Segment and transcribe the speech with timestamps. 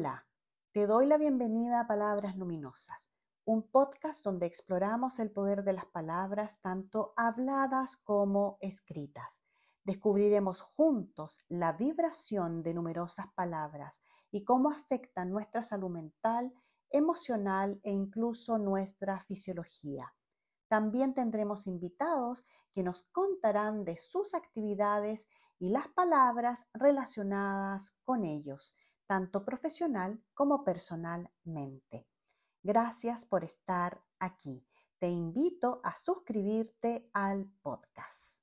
[0.00, 0.26] Hola,
[0.72, 3.10] te doy la bienvenida a Palabras Luminosas,
[3.44, 9.42] un podcast donde exploramos el poder de las palabras tanto habladas como escritas.
[9.84, 16.50] Descubriremos juntos la vibración de numerosas palabras y cómo afectan nuestra salud mental,
[16.88, 20.14] emocional e incluso nuestra fisiología.
[20.68, 22.42] También tendremos invitados
[22.72, 25.28] que nos contarán de sus actividades
[25.58, 28.74] y las palabras relacionadas con ellos
[29.10, 32.06] tanto profesional como personalmente.
[32.62, 34.64] Gracias por estar aquí.
[35.00, 38.40] Te invito a suscribirte al podcast.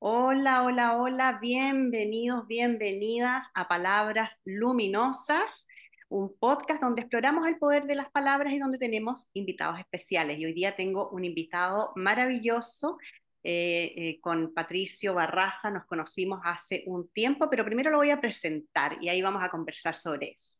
[0.00, 5.68] Hola, hola, hola, bienvenidos, bienvenidas a Palabras Luminosas
[6.08, 10.38] un podcast donde exploramos el poder de las palabras y donde tenemos invitados especiales.
[10.38, 12.98] Y hoy día tengo un invitado maravilloso
[13.44, 18.20] eh, eh, con Patricio Barraza, nos conocimos hace un tiempo, pero primero lo voy a
[18.20, 20.56] presentar y ahí vamos a conversar sobre eso.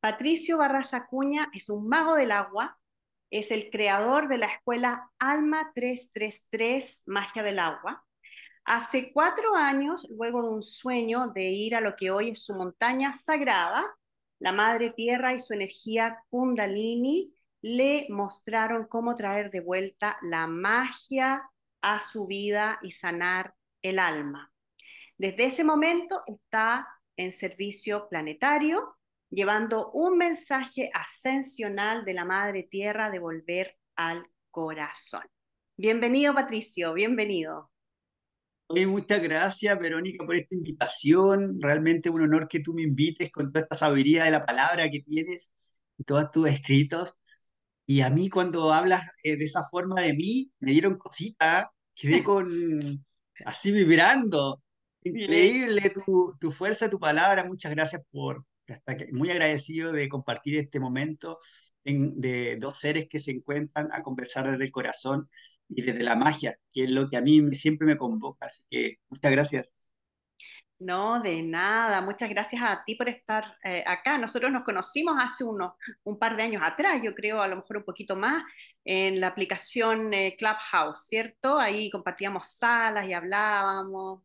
[0.00, 2.78] Patricio Barraza Cuña es un mago del agua,
[3.30, 8.04] es el creador de la escuela Alma 333 Magia del Agua.
[8.64, 12.54] Hace cuatro años, luego de un sueño de ir a lo que hoy es su
[12.54, 13.84] montaña sagrada,
[14.38, 21.42] la Madre Tierra y su energía kundalini le mostraron cómo traer de vuelta la magia
[21.80, 24.52] a su vida y sanar el alma.
[25.16, 28.96] Desde ese momento está en servicio planetario,
[29.30, 35.24] llevando un mensaje ascensional de la Madre Tierra de volver al corazón.
[35.76, 37.70] Bienvenido, Patricio, bienvenido
[38.86, 41.60] muchas gracias, Verónica, por esta invitación.
[41.60, 45.00] Realmente un honor que tú me invites con toda esta sabiduría de la palabra que
[45.00, 45.54] tienes
[45.98, 47.16] y todos tus escritos.
[47.86, 52.22] Y a mí cuando hablas eh, de esa forma de mí, me dieron cositas, quedé
[52.24, 53.04] con
[53.44, 54.62] así vibrando.
[55.02, 57.44] Increíble tu, tu fuerza, tu palabra.
[57.44, 58.44] Muchas gracias por,
[59.12, 61.40] muy agradecido de compartir este momento
[61.84, 65.28] de dos seres que se encuentran a conversar desde el corazón
[65.68, 68.46] y desde la magia, que es lo que a mí siempre me convoca.
[68.46, 69.72] Así que muchas gracias.
[70.78, 72.00] No, de nada.
[72.02, 74.18] Muchas gracias a ti por estar eh, acá.
[74.18, 75.72] Nosotros nos conocimos hace unos,
[76.02, 78.42] un par de años atrás, yo creo, a lo mejor un poquito más,
[78.84, 81.58] en la aplicación eh, Clubhouse, ¿cierto?
[81.58, 84.22] Ahí compartíamos salas y hablábamos.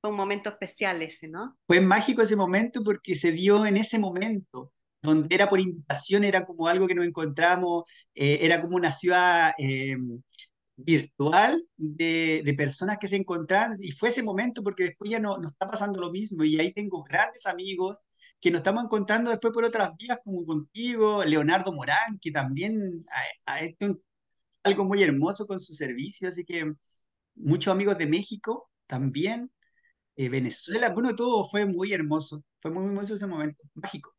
[0.00, 1.58] Fue un momento especial ese, ¿no?
[1.66, 4.72] Fue mágico ese momento porque se dio en ese momento
[5.02, 7.84] donde era por invitación, era como algo que nos encontramos,
[8.14, 9.52] eh, era como una ciudad
[10.78, 15.36] virtual de, de, personas que se encontraron y fue ese momento porque después ya no,
[15.38, 17.98] no está pasando lo mismo y ahí tengo grandes amigos
[18.40, 23.04] que nos estamos encontrando después por otras vías como contigo, Leonardo Morán, que también
[23.46, 24.00] ha, hecho
[24.62, 26.72] algo muy hermoso con su servicio, así que
[27.34, 29.50] muchos amigos de México también,
[30.16, 34.17] eh, Venezuela, bueno, todo fue muy hermoso, fue muy, muy hermoso ese momento, mágico.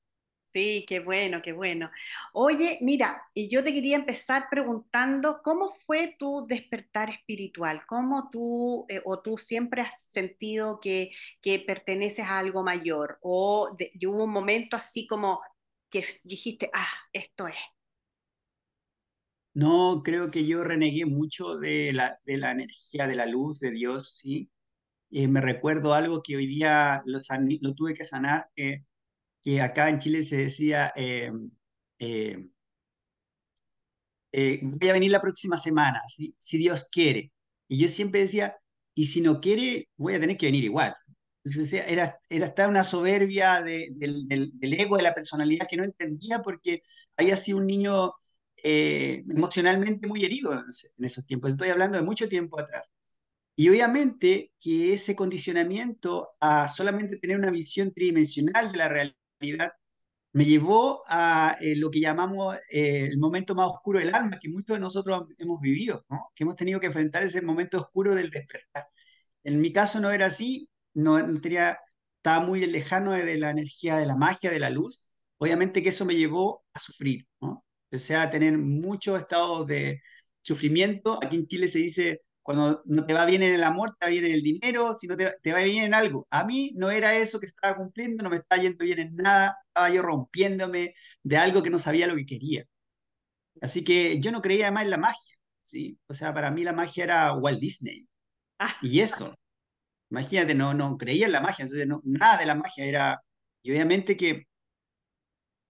[0.54, 1.92] Sí, qué bueno, qué bueno.
[2.34, 8.86] Oye, mira, y yo te quería empezar preguntando cómo fue tu despertar espiritual, cómo tú
[8.90, 11.12] eh, o tú siempre has sentido que,
[11.42, 13.70] que perteneces a algo mayor o
[14.08, 15.40] hubo un momento así como
[15.90, 17.56] que dijiste, ah, esto es.
[19.54, 23.72] No, creo que yo renegué mucho de la, de la energía de la luz de
[23.72, 24.50] Dios, ¿sí?
[25.10, 27.22] Y me recuerdo algo que hoy día lo,
[27.76, 28.86] tuve que sanar, que
[29.42, 31.32] que acá en Chile se decía, eh,
[32.00, 32.48] eh,
[34.32, 37.32] eh, voy a venir la próxima semana, si Dios quiere.
[37.68, 38.58] Y yo siempre decía,
[38.96, 40.96] y si no quiere, voy a tener que venir igual.
[41.44, 46.42] Entonces era, era estar una soberbia del, del, ego, de la personalidad que no entendía
[46.42, 46.84] porque
[47.18, 48.14] había sido un niño
[48.62, 51.52] emocionalmente muy herido en esos tiempos.
[51.52, 52.92] Estoy hablando de mucho tiempo atrás.
[53.60, 59.18] Y obviamente que ese condicionamiento a solamente tener una visión tridimensional de la realidad,
[60.32, 64.50] me llevó a eh, lo que llamamos eh, el momento más oscuro del alma, que
[64.50, 66.06] muchos de nosotros hemos vivido,
[66.36, 68.88] que hemos tenido que enfrentar ese momento oscuro del despertar.
[69.44, 71.80] En mi caso no era así, no, tenía,
[72.18, 75.04] estaba muy lejano de, la energía de la magia, de la luz.
[75.38, 77.66] Obviamente que eso me llevó a sufrir, ¿no?
[77.92, 80.02] empecé a tener muchos estados de
[80.42, 81.20] sufrimiento.
[81.24, 84.10] Aquí en Chile se dice cuando no te va bien en el amor, te va
[84.10, 86.28] bien en el dinero, si no te, te, va bien en algo.
[86.32, 89.60] A mí no era eso que estaba cumpliendo, no me estaba yendo bien en nada,
[89.68, 92.66] estaba yo rompiéndome de algo que no sabía lo que quería.
[93.62, 96.00] Así que yo no creía más en la magia, ¿sí?
[96.08, 98.08] O sea, para mí la magia era Walt Disney.
[98.58, 98.74] Ah.
[98.82, 99.36] Y eso,
[100.10, 103.22] imagínate, no, no creía en la magia, entonces no, nada de la magia era...
[103.62, 104.48] Y obviamente que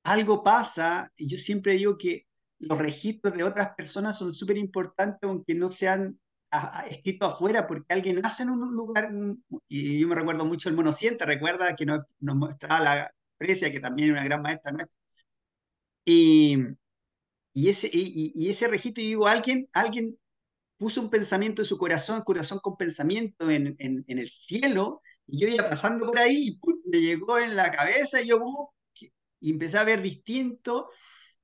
[0.04, 2.26] algo pasa, y yo siempre digo que
[2.60, 6.18] los registros de otras personas son súper importantes, aunque no sean
[6.90, 9.12] escritos afuera, porque alguien nace en un lugar,
[9.68, 13.80] y yo me recuerdo mucho el monociente, recuerda que nos, nos mostraba la Precia, que
[13.80, 14.94] también es una gran maestra nuestra.
[16.06, 16.58] Y,
[17.54, 20.18] y, ese, y, y ese registro, digo, alguien, alguien
[20.78, 25.40] puso un pensamiento en su corazón, corazón con pensamiento en, en, en el cielo, y
[25.42, 26.60] yo iba pasando por ahí y
[26.90, 28.40] me llegó en la cabeza y yo
[29.42, 30.90] y empecé a ver distinto,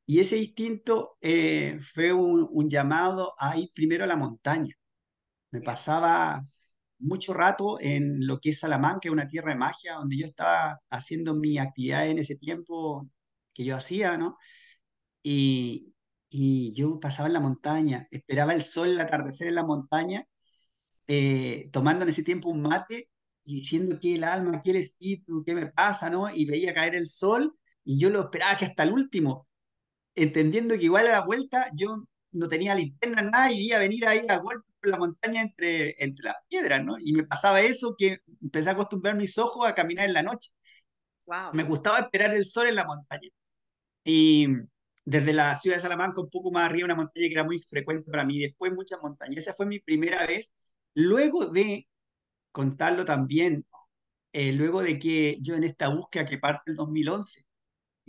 [0.05, 4.73] y ese distinto eh, fue un, un, llamado a ir primero a la montaña.
[5.55, 6.45] Me pasaba
[6.99, 11.33] mucho rato en lo que es Salamanca, una tierra de magia, donde yo estaba haciendo
[11.35, 13.07] mi actividad en ese tiempo
[13.53, 14.37] que yo hacía, ¿no?
[15.23, 15.93] Y,
[16.29, 20.25] y yo pasaba en la montaña, esperaba el sol, el atardecer en la montaña,
[21.07, 23.09] eh, tomando en ese tiempo un mate
[23.43, 26.29] y diciendo que el alma, que el espíritu, qué me pasa, ¿no?
[26.33, 29.47] Y veía caer el sol y yo lo esperaba que hasta el último,
[30.15, 34.07] entendiendo que igual a la vuelta yo no tenía linterna, nada, y iba a venir
[34.07, 36.95] ahí a golpe la montaña entre, entre las piedras, ¿no?
[36.99, 40.51] Y me pasaba eso, que empecé a acostumbrar mis ojos a caminar en la noche.
[41.25, 41.53] Wow.
[41.53, 43.29] Me gustaba esperar el sol en la montaña.
[44.03, 44.47] Y
[45.05, 48.09] desde la ciudad de Salamanca, un poco más arriba, una montaña que era muy frecuente
[48.09, 49.39] para mí, después muchas montañas.
[49.39, 50.53] Esa fue mi primera vez.
[50.93, 51.87] Luego de
[52.51, 53.65] contarlo también,
[54.33, 57.45] eh, luego de que yo en esta búsqueda que parte el 2011,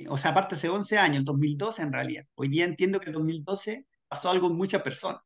[0.09, 2.25] o sea, aparte hace 11 años, el 2012 en realidad.
[2.35, 5.23] Hoy día entiendo que el 2012 pasó algo en muchas personas.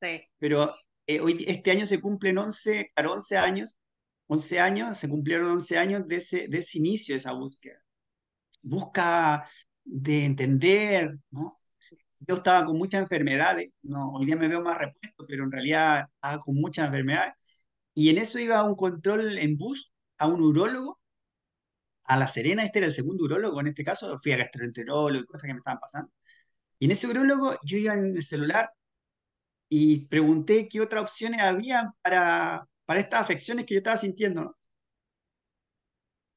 [0.00, 0.22] Sí.
[0.38, 0.74] Pero
[1.06, 3.78] eh, hoy, este año se cumplen 11, claro, 11 años,
[4.26, 7.78] 11 años, se cumplieron 11 años de ese, de ese inicio de esa búsqueda.
[8.62, 9.46] Busca
[9.84, 11.60] de entender, ¿no?
[12.20, 16.08] Yo estaba con muchas enfermedades, no, hoy día me veo más repuesto, pero en realidad
[16.14, 17.34] estaba con muchas enfermedades.
[17.94, 21.00] Y en eso iba a un control en bus, a un urólogo,
[22.04, 25.26] a La Serena, este era el segundo urólogo en este caso, fui a gastroenterólogo y
[25.26, 26.12] cosas que me estaban pasando.
[26.78, 28.70] Y en ese urólogo yo iba en el celular
[29.76, 34.42] y pregunté qué otras opciones había para, para estas afecciones que yo estaba sintiendo.
[34.42, 34.56] ¿no?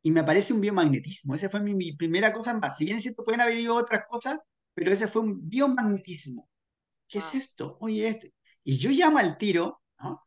[0.02, 1.36] Y me aparece un biomagnetismo.
[1.36, 2.78] Esa fue mi, mi, primera cosa más.
[2.78, 4.40] Si bien es cierto, pueden haber ido otras cosas,
[4.74, 6.50] pero ese fue un biomagnetismo.
[7.08, 7.28] ¿Qué wow.
[7.28, 7.78] es esto?
[7.80, 8.34] Oye, este.
[8.64, 10.24] Y yo llamo al tiro ¿no?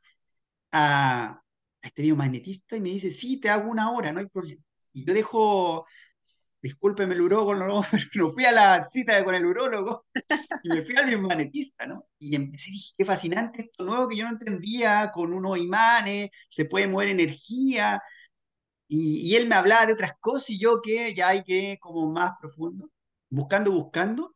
[0.71, 1.43] a, a
[1.83, 4.62] este biomagnetista y me dice, sí, te hago una hora, no hay problema.
[4.93, 5.85] Y yo dejo
[6.62, 7.83] discúlpeme el urólogo, no,
[8.15, 10.07] no fui a la cita con el urólogo
[10.62, 12.07] y me fui al biomagnetismo, ¿no?
[12.19, 16.67] Y empecé, dije, qué fascinante esto nuevo que yo no entendía, con unos imanes, se
[16.67, 18.01] puede mover energía,
[18.89, 22.11] y, y él me hablaba de otras cosas y yo que ya hay que como
[22.12, 22.91] más profundo,
[23.31, 24.35] buscando, buscando,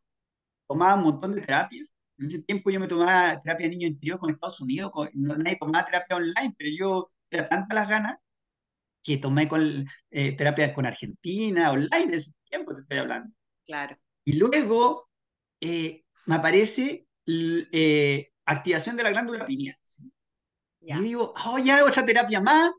[0.69, 1.95] tomaba un montón de terapias.
[2.19, 5.37] En ese tiempo yo me tomaba terapia de niño interior con Estados Unidos, con, no,
[5.37, 8.17] nadie tomaba terapia online, pero yo era tantas las ganas
[9.05, 13.33] que tomé con eh, terapias con Argentina, online, en ese tiempo te estoy hablando.
[13.65, 13.97] Claro.
[14.25, 15.11] Y luego
[15.61, 19.77] eh, me aparece eh, activación de la glándula pineal.
[19.83, 20.11] ¿sí?
[20.81, 22.73] Y digo, oh, ya otra terapia más,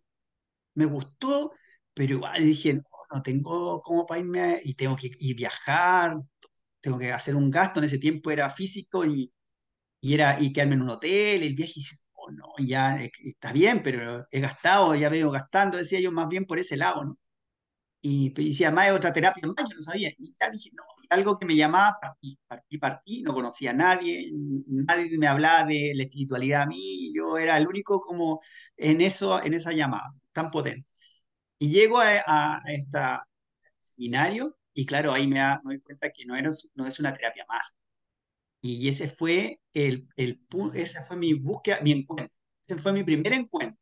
[0.73, 1.53] me gustó,
[1.93, 2.83] pero igual dije, no,
[3.13, 6.17] no tengo como para irme, y tengo que ir viajar,
[6.81, 9.31] tengo que hacer un gasto, en ese tiempo era físico y,
[10.01, 11.81] y era y quedarme en un hotel, el viaje,
[12.31, 16.59] no, ya está bien, pero he gastado, ya veo gastando, decía yo más bien por
[16.59, 17.17] ese lado, ¿no?
[18.01, 20.09] Y, y decía, más otra terapia más, yo no sabía.
[20.17, 24.31] Y ya dije, no, algo que me llamaba, partí, partí, partí, no conocía a nadie,
[24.67, 28.41] nadie me hablaba de la espiritualidad a mí, yo era el único como
[28.77, 30.87] en eso, en esa llamada, tan potente.
[31.59, 32.99] Y llego a este
[33.81, 37.13] seminario y claro, ahí me, da, me doy cuenta que no, era, no es una
[37.13, 37.75] terapia más.
[38.67, 40.41] Y ese fue, el, el,
[40.73, 42.35] esa fue mi búsqueda, mi encuentro.
[42.63, 43.77] Ese fue mi primer encuentro.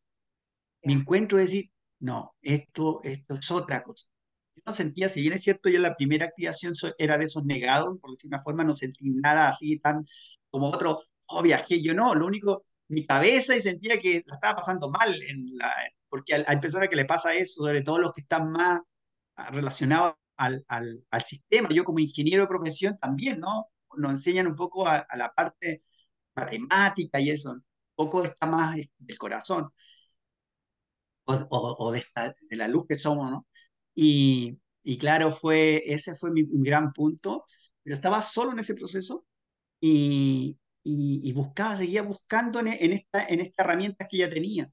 [0.84, 4.08] Mi encuentro es decir, no, esto, esto es otra cosa.
[4.56, 7.98] Yo no sentía, si bien es cierto, yo la primera activación era de esos negados,
[8.02, 10.06] por decir una forma, no sentí nada así tan
[10.50, 14.58] como otro, oh, viajé, yo no, lo único, mi cabeza y sentía que la estaba
[14.58, 15.74] pasando mal, en la,
[16.10, 18.82] porque hay personas que le pasa eso, sobre todo los que están más
[19.52, 21.70] relacionados al, al, al sistema.
[21.70, 23.68] Yo como ingeniero de profesión también, ¿no?
[23.98, 25.84] Nos enseñan un poco a, la parte
[26.36, 27.64] matemática y eso, un
[27.96, 29.70] poco está más del corazón
[31.26, 32.04] o, de,
[32.52, 33.48] la luz que somos, ¿no?
[33.96, 34.60] Y,
[35.00, 37.46] claro, fue, ese fue mi, gran punto,
[37.84, 39.26] pero estaba solo en ese proceso
[39.80, 40.58] y
[41.34, 44.70] buscaba, seguía buscando en, en, esta, en esta herramienta que ya tenía,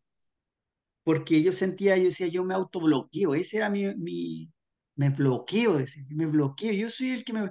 [1.05, 4.53] porque yo sentía, yo decía, yo me autobloqueo, ese era mi, mi
[4.97, 7.51] me bloqueo, decía, me bloqueo, yo soy el que me...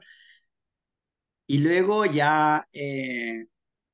[1.50, 3.48] Y luego ya eh,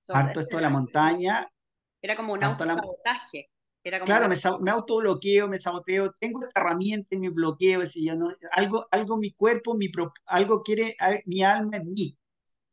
[0.05, 1.47] parto esto de la montaña.
[2.01, 3.49] Era como un autosabotaje.
[3.81, 7.87] Era como claro, la- me, me autobloqueo, me saboteo, tengo esta herramienta en mi bloqueo,
[7.87, 10.97] si yo no, algo, algo mi cuerpo, mi, pro- algo quiere,
[11.27, 12.17] mi alma en mí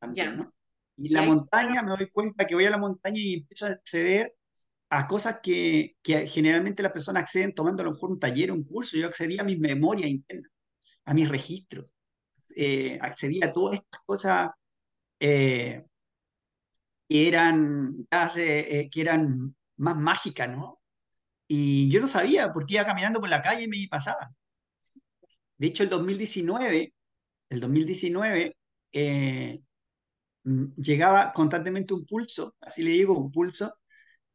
[0.01, 0.33] también, ya.
[0.33, 0.53] ¿no?
[0.97, 4.35] Y la montaña, me doy cuenta que voy a la montaña y empiezo a acceder
[4.91, 8.65] a cosas que, que generalmente las personas acceden tomando a lo mejor un taller, un
[8.65, 8.97] curso.
[8.97, 10.49] Yo accedí a mi memoria interna,
[11.07, 11.87] a mis registros,
[12.57, 14.51] eh, accedí a todas estas cosas
[15.23, 15.85] eh,
[17.09, 20.81] eran, hace, eh, que eran más mágicas, ¿no?
[21.49, 24.33] Y yo no sabía porque iba caminando por la calle y me pasaba.
[25.59, 26.95] De hecho, el 2019,
[27.51, 28.57] el 2019
[28.93, 29.61] eh,
[30.45, 33.79] mm, llegaba constantemente un pulso, así le digo, un pulso,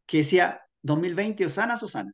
[0.05, 2.13] que decía 2020 Osana, Susana.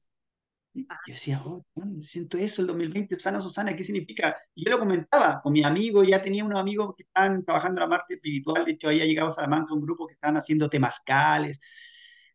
[0.89, 1.65] Ah, Yo decía, oh,
[2.01, 4.35] siento eso, el 2020 Osana, Susana, ¿qué significa?
[4.55, 7.89] Y yo lo comentaba con mi amigo, ya tenía unos amigos que estaban trabajando en
[7.89, 11.59] la parte espiritual, de hecho, había llegado a Salamanca un grupo que estaban haciendo temazcales,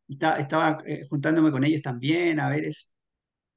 [0.08, 2.92] y ta- estaba eh, juntándome con ellos también, a ver, es,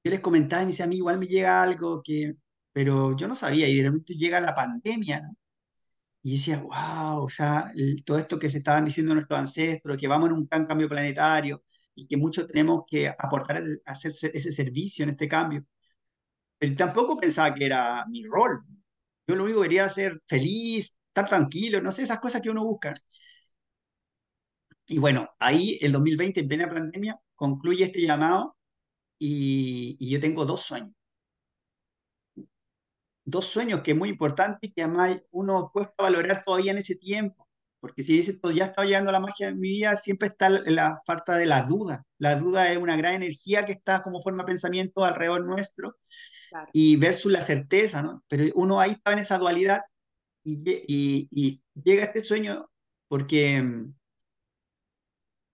[0.03, 2.35] yo les comentaba y me decía, a mí igual me llega algo que,
[2.73, 5.23] pero yo no sabía, y de repente llega la pandemia.
[6.23, 7.71] Y decía, wow, o sea,
[8.05, 11.63] todo esto que se estaban diciendo nuestros ancestros, que vamos en un gran cambio planetario
[11.95, 15.65] y que muchos tenemos que aportar, ese- hacer ese servicio en este cambio.
[16.57, 18.63] Pero tampoco pensaba que era mi rol.
[19.27, 22.63] Yo lo único que quería ser feliz, estar tranquilo, no sé, esas cosas que uno
[22.65, 22.93] busca.
[24.87, 28.57] Y bueno, ahí el 2020, en plena pandemia, concluye este llamado
[29.19, 30.93] y, y yo tengo dos sueños.
[33.25, 36.95] dos sueños que es muy importante y que además uno cuesta valorar todavía en ese
[36.95, 37.47] tiempo.
[37.81, 41.01] Porque si dice, pues ya está llegando la magia en mi vida, siempre está la,
[41.05, 42.05] falta de la duda.
[42.19, 45.97] La duda es una gran energía que está como forma de pensamiento alrededor nuestro
[46.49, 48.23] claro, y versus la certeza, ¿no?
[48.29, 49.81] Pero uno ahí está en esa dualidad
[50.43, 52.69] y, y, y llega este sueño
[53.07, 53.63] porque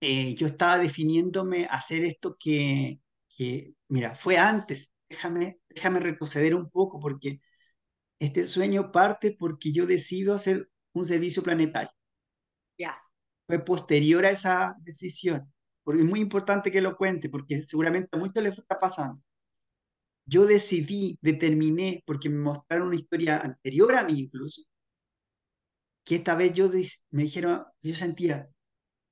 [0.01, 3.01] eh, yo estaba definiéndome hacer esto que,
[3.35, 4.93] que, mira, fue antes.
[5.09, 7.41] Déjame, déjame retroceder un poco porque
[8.19, 11.91] este sueño parte porque yo decido hacer un servicio planetario.
[12.77, 12.97] Ya,
[13.47, 15.51] Fue posterior a esa decisión.
[15.83, 19.21] Porque es muy importante que lo cuente, porque seguramente a muchos les está pasando.
[20.25, 24.63] Yo decidí, determiné, porque me mostraron una historia anterior a mí incluso,
[26.03, 26.69] que esta vez yo
[27.11, 28.49] me dijeron, yo sentía,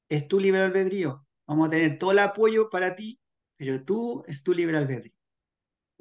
[0.10, 3.20] es tu libre albedrío, vamos a tener todo el apoyo para ti,
[3.58, 5.14] pero tú es tu libre albedrío.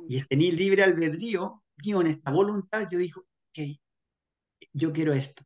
[0.09, 3.78] Y ya, este libre albedrío, mío, en esta voluntad, yo digo, ok,
[4.73, 5.44] yo quiero esto.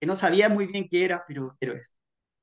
[0.00, 1.96] Que no sabía muy bien qué era, pero, pero es.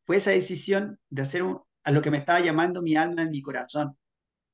[0.06, 3.32] Fue esa decisión de hacer un- a lo que me estaba llamando mi alma en
[3.32, 3.98] mi corazón,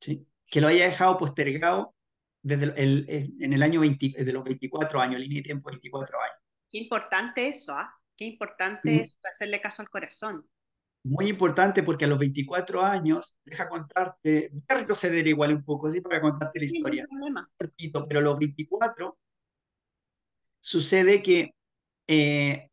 [0.01, 0.27] ¿sí?
[0.47, 1.95] que lo haya dejado postergado
[2.43, 6.19] desde el, el- en el año 20, de los 24 años, línea de tiempo 24
[6.21, 6.37] años.
[6.71, 7.93] Qué importante eso, ¿ah?
[8.17, 10.49] Qué importante Mm, es hacerle caso al corazón.
[11.03, 15.91] Muy importante porque a los 24 años, deja contarte, voy a retroceder igual un poco,
[15.91, 15.99] ¿sí?
[16.01, 17.49] para contarte la Sí, no hay historia, problema.
[17.57, 19.17] cortito, pero a los 24
[20.59, 21.55] sucede que
[22.07, 22.70] eh,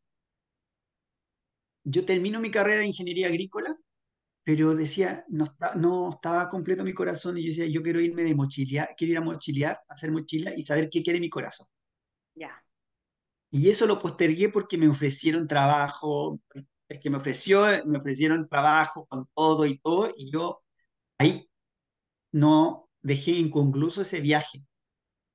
[1.91, 3.75] yo termino mi carrera de ingeniería agrícola
[4.43, 8.23] pero decía, no, está- no estaba completo mi corazón y yo decía, yo quiero irme
[8.23, 11.67] de mochilear, quiero ir a mochilear, hacer mochila y saber qué quiere mi corazón.
[12.35, 12.63] Ya,
[13.51, 16.39] Y eso lo postergué porque me ofrecieron trabajo,
[16.87, 20.61] es que me ofreció, me ofrecieron trabajo con todo y todo, y yo
[21.19, 21.49] ahí
[22.33, 24.65] no dejé inconcluso ese viaje,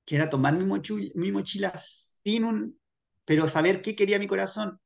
[0.06, 2.80] que era tomar mi mochila, mi mochila sin un,
[3.24, 4.80] pero saber qué quería mi corazón,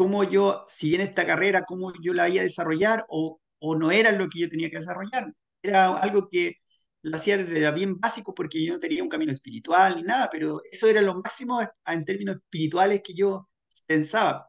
[0.00, 3.90] cómo yo, si bien esta carrera, cómo yo la iba a desarrollar o, o no
[3.90, 5.34] era lo que yo tenía que desarrollar.
[5.62, 6.56] Era algo que
[7.02, 10.30] lo hacía desde era bien básico porque yo no tenía un camino espiritual ni nada,
[10.32, 13.50] pero eso era lo máximo en términos espirituales que yo
[13.86, 14.48] pensaba.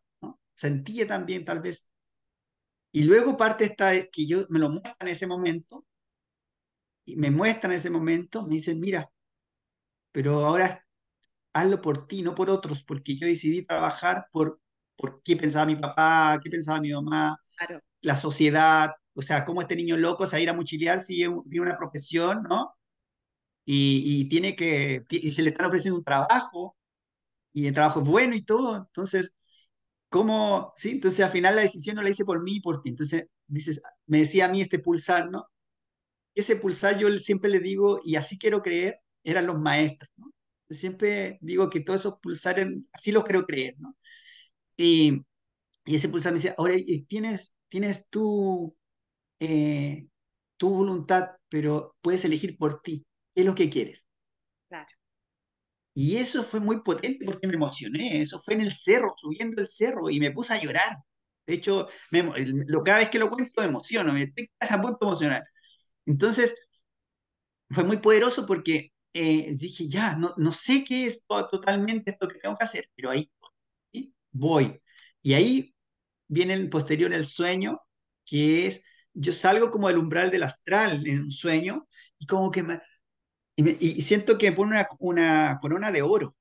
[0.55, 1.85] Sentía también tal vez.
[2.93, 5.85] Y luego parte esta que yo me lo muestran en ese momento,
[7.05, 9.11] y me muestran en ese momento, me dicen, mira,
[10.13, 10.85] pero ahora
[11.53, 14.60] hazlo por ti, no por otros, porque yo decidí trabajar por,
[15.01, 19.61] por qué pensaba mi papá, qué pensaba mi mamá, claro, la sociedad, o sea, cómo
[19.61, 22.73] este niño loco se va a ir a mochilear si tiene una profesión, ¿no?
[23.65, 26.77] Y, y tiene que, y se le están ofreciendo un trabajo,
[27.53, 29.33] y el trabajo es bueno y todo, entonces,
[30.09, 30.73] ¿cómo?
[30.77, 33.25] Sí, entonces al final la decisión no la hice por mí y por ti, entonces,
[33.47, 35.47] dices, me decía a mí este pulsar, ¿no?
[36.35, 40.31] Ese pulsar yo siempre le digo, y así quiero creer, eran los maestros, ¿no?
[40.69, 43.95] Yo siempre digo que todos esos pulsares, así los quiero creer, ¿no?
[44.81, 45.23] Y,
[45.85, 46.75] y ese pulsar me decía, ahora
[47.07, 48.75] tienes, tienes tú
[49.39, 50.07] eh,
[50.57, 53.05] tu voluntad, pero puedes elegir por ti.
[53.35, 54.07] ¿Qué es lo que quieres?
[54.69, 54.89] claro.
[55.93, 58.21] Y eso fue muy potente porque me emocioné.
[58.21, 60.97] Eso fue en el cerro, subiendo el cerro, y me puse a llorar.
[61.45, 62.23] De hecho, me
[62.67, 65.43] lo, cada vez que lo cuento me emociono, me estoy a punto de emocionar.
[66.05, 66.55] Entonces,
[67.69, 72.39] fue muy poderoso porque eh, dije, ya, no, no sé qué es totalmente esto que
[72.39, 73.29] tengo que hacer, pero ahí
[74.31, 74.81] voy.
[75.21, 75.75] Y ahí
[76.27, 77.81] viene el posterior el sueño,
[78.25, 78.83] que es,
[79.13, 82.81] yo salgo como del umbral del astral en un sueño y como que me,
[83.57, 86.35] y, siento que me pone una, corona de oro.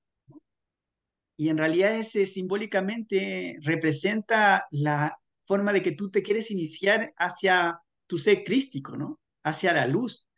[1.37, 7.81] Y en realidad ese simbólicamente representa la forma de que tú te quieres iniciar hacia
[8.07, 9.21] tu ser crístico, ¿no?
[9.43, 10.29] Hacia la luz.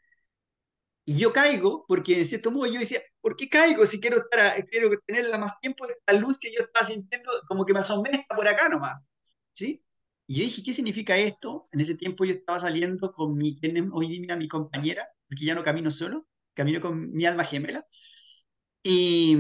[1.05, 4.67] Y yo caigo, porque en cierto modo yo decía, ¿por qué caigo si quiero, estar,
[4.67, 5.87] quiero tenerla más tiempo?
[5.87, 9.03] Esta luz que yo estaba sintiendo como que me asomé por acá nomás.
[9.53, 9.85] ¿Sí?
[10.27, 11.69] Y yo dije, ¿qué significa esto?
[11.73, 13.59] En ese tiempo yo estaba saliendo con mi,
[13.93, 17.87] hoy día mi compañera, porque ya no camino solo, camino con mi alma gemela.
[18.83, 19.37] Y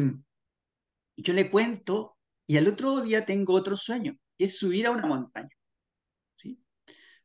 [1.16, 5.06] yo le cuento, y al otro día tengo otro sueño, que es subir a una
[5.06, 5.50] montaña.
[6.36, 6.62] ¿sí?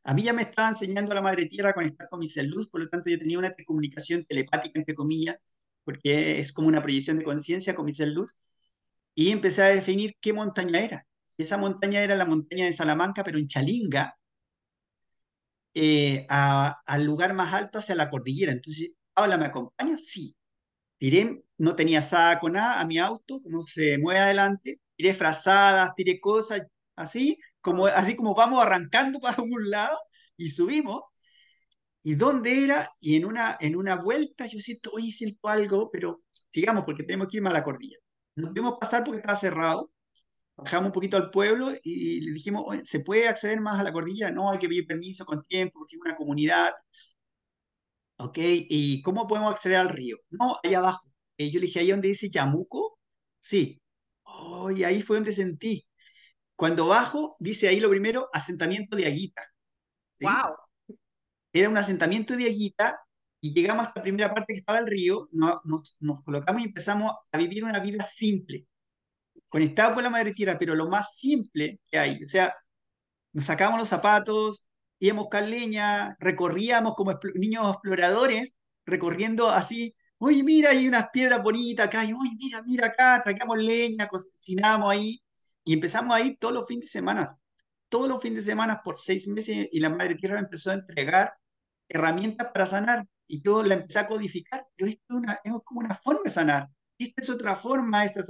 [0.04, 2.80] A mí ya me estaba enseñando la Madre Tierra a conectar con mi luz, por
[2.80, 5.36] lo tanto yo tenía una comunicación telepática, entre comillas,
[5.88, 8.36] porque es como una proyección de conciencia con mi ser luz,
[9.14, 11.06] y empecé a definir qué montaña era.
[11.38, 14.14] Y esa montaña era la montaña de Salamanca, pero en Chalinga,
[15.74, 18.52] eh, al lugar más alto hacia la cordillera.
[18.52, 19.96] Entonces, ¿habla me acompaña?
[19.98, 20.36] Sí.
[20.98, 26.20] Tiré, no tenía saco, nada, a mi auto, como se mueve adelante, tiré frazadas, tiré
[26.20, 26.62] cosas,
[26.96, 29.98] así, como, así como vamos arrancando para algún lado
[30.36, 31.02] y subimos.
[32.02, 32.90] ¿Y dónde era?
[33.00, 37.28] Y en una, en una vuelta yo siento, oye, siento algo, pero sigamos porque tenemos
[37.28, 37.96] que ir más a la cordilla.
[38.36, 39.90] Nos pudimos pasar porque estaba cerrado.
[40.56, 44.30] Bajamos un poquito al pueblo y le dijimos, ¿se puede acceder más a la cordilla?
[44.30, 46.72] No, hay que pedir permiso con tiempo porque es una comunidad.
[48.16, 48.38] ¿Ok?
[48.40, 50.18] ¿Y cómo podemos acceder al río?
[50.30, 51.08] No, allá abajo.
[51.36, 52.98] Y yo le dije, ¿ahí donde dice Yamuco?
[53.40, 53.80] Sí.
[54.24, 55.86] Oh, y ahí fue donde sentí.
[56.56, 59.42] Cuando bajo, dice ahí lo primero, asentamiento de Aguita.
[60.20, 60.67] ¡Wow!
[61.52, 63.00] Era un asentamiento de Aguita
[63.40, 67.12] y llegamos hasta la primera parte que estaba el río, nos, nos, colocamos y empezamos
[67.32, 68.66] a vivir una vida simple,
[69.48, 72.24] conectados con la madre tierra, pero lo más simple que hay.
[72.24, 72.54] O sea,
[73.32, 74.66] nos sacamos los zapatos,
[74.98, 81.42] íbamos a buscar leña, recorríamos como niños exploradores, recorriendo así, oye, mira, hay unas piedras
[81.42, 85.22] bonitas acá, y oye, mira, mira acá, traigamos leña, cocinamos ahí,
[85.64, 87.38] y empezamos a ir todos los fines de semana,
[87.88, 91.32] todos los fines de semana por seis meses, y la Madre Tierra empezó a entregar
[91.88, 95.80] herramientas para sanar, y yo la empecé a codificar, pero esto es, una, es como
[95.80, 98.28] una forma de sanar, esta es otra forma, esta es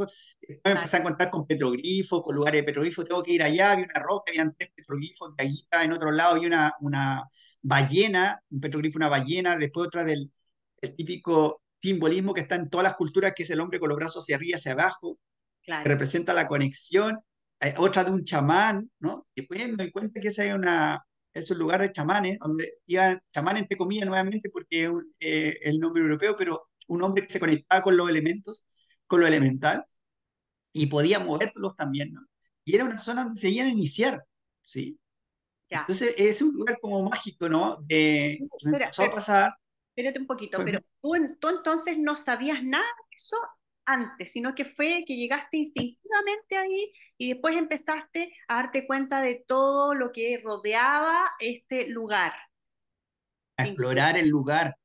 [0.64, 3.86] me empecé a encontrar con petroglifos, con lugares de petroglifos, tengo que ir allá, había
[3.86, 7.24] una roca, había tres petroglifos de allí, en otro lado y una, una
[7.62, 10.30] ballena, un petroglifo, una ballena, después otra del
[10.96, 14.24] típico simbolismo que está en todas las culturas, que es el hombre con los brazos
[14.24, 15.18] hacia arriba, hacia abajo,
[15.62, 17.18] que representa la conexión,
[17.78, 19.26] otra de un chamán, ¿no?
[19.34, 21.02] Después me doy cuenta que ese es, una,
[21.38, 25.78] es un lugar de chamanes, donde iban chamán entre comillas nuevamente porque es eh, el
[25.78, 28.66] nombre europeo, pero un hombre que se conectaba con los elementos,
[29.06, 29.84] con lo elemental,
[30.72, 32.26] y podía moverlos también, ¿no?
[32.64, 34.24] Y era una zona donde se iban a iniciar,
[34.60, 34.98] ¿sí?
[35.68, 37.78] Entonces es un lugar como mágico, ¿no?
[37.82, 39.54] De, empezó a pasar.
[39.90, 43.36] Espérate un poquito, pero tú, tú, entonces no sabías nada de eso
[43.88, 49.44] antes, sino que fue que llegaste instintivamente ahí y después empezaste a darte cuenta de
[49.48, 52.32] todo lo que rodeaba este lugar.
[53.56, 54.76] A explorar el lugar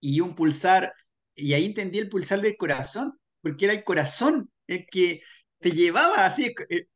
[0.00, 0.92] y un pulsar
[1.34, 5.22] y ahí entendí el pulsar del corazón, porque era el corazón el que
[5.60, 6.86] te llevaba así, eh,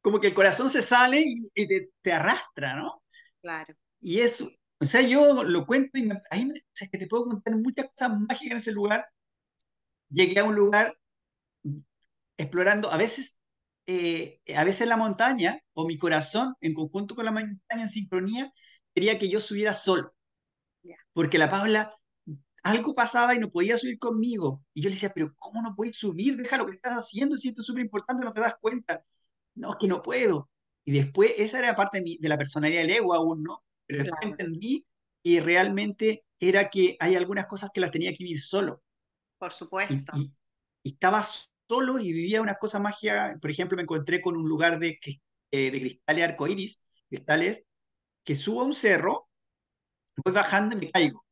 [0.00, 1.22] como que el corazón se sale
[1.54, 3.02] y, te, arrastra, ¿no?
[3.40, 3.74] Claro.
[4.00, 7.24] Y eso, o sea, yo lo cuento y ahí me, o sea, que te puedo
[7.26, 9.06] contar muchas cosas mágicas en ese lugar.
[10.14, 10.96] Llegué a un lugar
[12.36, 13.36] explorando, a veces,
[13.86, 18.52] eh, a veces la montaña o mi corazón en conjunto con la montaña en sincronía
[18.94, 20.12] quería que yo subiera solo.
[21.12, 21.94] Porque la Paula
[22.62, 24.62] algo pasaba y no podía subir conmigo.
[24.74, 26.36] Y yo le decía, pero ¿cómo no puedes subir?
[26.36, 29.04] Deja lo que estás haciendo, si esto es súper importante, no te das cuenta.
[29.54, 30.50] No, es que no puedo.
[30.84, 33.64] Y después, esa era parte de, de la personalidad del ego aún, ¿no?
[33.86, 34.86] Pero después entendí
[35.22, 38.82] y realmente era que hay algunas cosas que las tenía que vivir solo.
[39.44, 40.12] Por supuesto.
[40.16, 40.32] Y,
[40.84, 43.38] estaba solo y vivía unas cosas mágicas.
[43.40, 44.98] Por ejemplo, me encontré con un lugar de,
[45.50, 46.80] eh, de cristales arcoíris,
[47.10, 47.62] cristales,
[48.24, 49.28] que subo a un cerro,
[50.24, 51.24] voy bajando y me caigo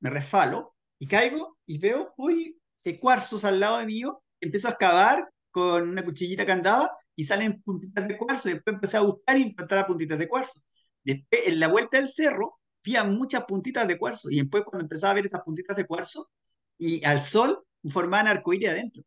[0.00, 2.56] me resfalo y caigo y veo, uy,
[3.00, 7.60] cuarzos al lado de mío, empiezo a excavar con una cuchillita que andaba y salen
[7.60, 10.60] puntitas de cuarzo, después empecé a buscar y encontrar puntitas de cuarzo.
[11.02, 15.10] Después, en la vuelta del cerro, vi muchas puntitas de cuarzo, y después cuando empezaba
[15.10, 16.30] a ver esas puntitas de cuarzo,
[16.78, 19.02] y al sol formaban arcoíris adentro.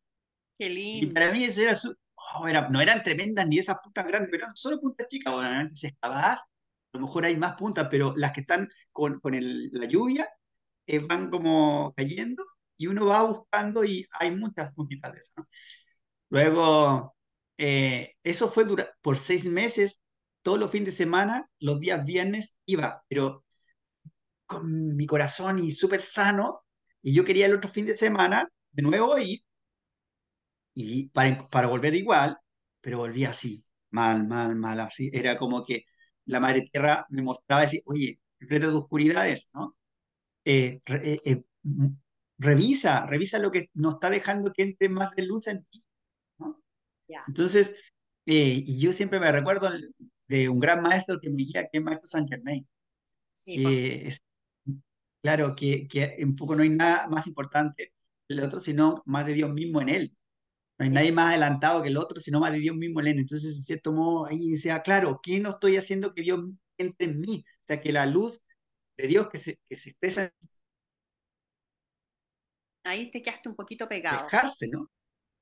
[0.57, 1.07] Qué lindo.
[1.07, 1.75] Y para mí eso era,
[2.35, 5.69] oh, era, no eran tremendas ni esas puntas grandes, pero eran solo puntas chicas, bueno,
[5.73, 9.69] si excavabas, a lo mejor hay más puntas, pero las que están con, con el,
[9.71, 10.29] la lluvia
[10.87, 12.45] eh, van como cayendo
[12.77, 15.31] y uno va buscando y hay muchas puntitas de eso.
[15.37, 15.47] ¿no?
[16.29, 17.15] Luego,
[17.57, 20.01] eh, eso fue dura por seis meses,
[20.41, 23.45] todos los fines de semana, los días viernes iba, pero
[24.45, 26.63] con mi corazón y súper sano,
[27.01, 29.41] y yo quería el otro fin de semana de nuevo ir,
[30.73, 32.37] y para, para volver igual,
[32.81, 35.09] pero volví así, mal, mal, mal, así.
[35.13, 35.85] Era como que
[36.25, 39.75] la Madre Tierra me mostraba, decir, oye, enfrente de oscuridades, ¿no?
[40.45, 41.43] Eh, re, eh, eh,
[42.39, 45.83] revisa, revisa lo que nos está dejando que entre más de luz en ti,
[46.39, 46.61] ¿no?
[47.07, 47.23] Ya.
[47.27, 47.75] Entonces,
[48.25, 49.69] eh, y yo siempre me recuerdo
[50.27, 52.67] de un gran maestro que me guía, que es Marco Saint Germain,
[53.33, 54.21] Sí, por- que es,
[55.21, 57.93] claro, que, que un poco no hay nada más importante
[58.27, 60.17] que el otro, sino más de Dios mismo en él.
[60.79, 63.19] No hay nadie más adelantado que el otro, sino más de Dios mismo en él.
[63.19, 66.41] Entonces, en cierto modo, ahí decía, claro, ¿qué no estoy haciendo que Dios
[66.77, 67.45] entre en mí?
[67.47, 68.43] O sea, que la luz
[68.97, 70.31] de Dios que se, que se expresa
[72.83, 74.25] Ahí te quedaste un poquito pegado.
[74.25, 74.89] dejarse, ¿no?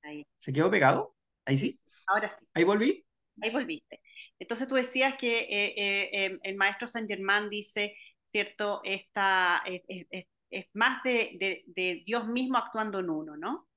[0.03, 0.25] Ahí.
[0.37, 1.15] ¿Se quedó pegado?
[1.45, 1.79] Ahí sí.
[2.07, 2.45] Ahora sí.
[2.53, 3.05] Ahí volví.
[3.41, 4.01] Ahí volviste.
[4.37, 7.95] Entonces tú decías que eh, eh, eh, el maestro Saint Germain dice,
[8.31, 8.81] ¿cierto?
[8.83, 10.25] Esta, es, es-
[10.73, 13.67] más de, de- de Dios mismo actuando en uno, ¿no?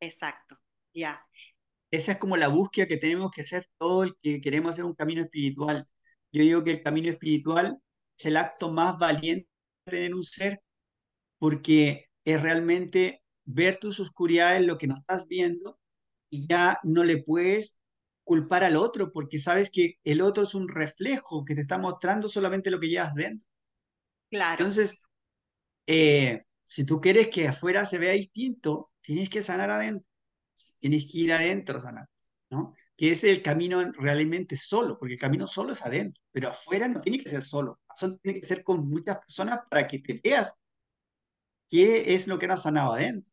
[0.00, 0.56] Exacto,
[0.94, 1.22] ya,
[1.90, 4.94] Esa es como la búsqueda que tenemos que hacer todo el que queremos hacer un
[4.94, 5.86] camino espiritual.
[6.32, 7.78] Yo digo que el camino espiritual
[8.18, 9.48] es el acto más valiente
[9.86, 10.60] de tener un ser,
[11.38, 15.78] porque es realmente ver tus oscuridades, lo que no estás viendo,
[16.30, 17.80] y ya no le puedes
[18.26, 22.28] culpar al otro, porque sabes que el otro es un reflejo que te está mostrando
[22.28, 23.46] solamente lo que llevas dentro.
[24.30, 25.02] claro, Entonces,
[25.86, 30.06] eh, si tú quieres que afuera se vea distinto, tienes que sanar adentro,
[30.80, 32.08] tienes que ir adentro a sanar,
[32.50, 32.74] ¿no?
[32.96, 37.00] Que es el camino realmente solo, porque el camino solo es adentro, pero afuera no
[37.02, 40.54] tiene que ser solo, Eso tiene que ser con muchas personas para que te veas
[41.68, 43.30] qué es lo que no has sanado adentro.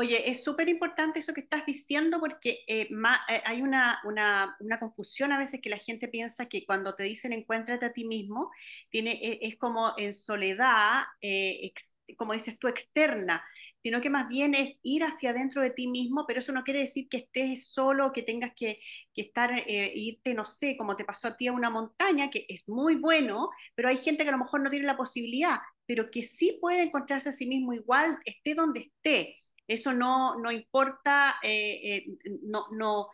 [0.00, 4.56] Oye, es súper importante eso que estás diciendo porque eh, ma- eh, hay una, una,
[4.60, 8.04] una confusión a veces que la gente piensa que cuando te dicen encuéntrate a ti
[8.04, 8.48] mismo,
[8.90, 11.72] tiene, e- es, como en soledad, eh,
[12.16, 13.42] como dices tú, externa,
[13.82, 16.78] sino que más bien es ir hacia adentro de ti mismo, pero eso no quiere
[16.80, 18.78] decir que estés solo, que tengas que,
[19.12, 22.46] que estar, eh, irte, no sé, como te pasó a ti a una montaña, que
[22.48, 25.56] es muy bueno, pero hay gente que a lo mejor no tiene la posibilidad,
[25.86, 29.36] pero que sí puede encontrarse a sí mismo igual, esté donde esté.
[29.68, 32.06] Eso no, no importa, eh, eh,
[32.42, 33.08] no, no,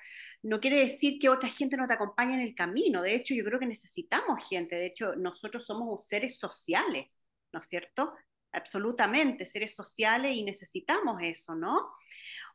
[0.45, 3.03] no quiere decir que otra gente no te acompañe en el camino.
[3.03, 4.77] De hecho, yo creo que necesitamos gente.
[4.77, 8.14] De hecho, nosotros somos seres sociales, ¿no es cierto?
[8.53, 11.90] Absolutamente, seres sociales y necesitamos eso, ¿no?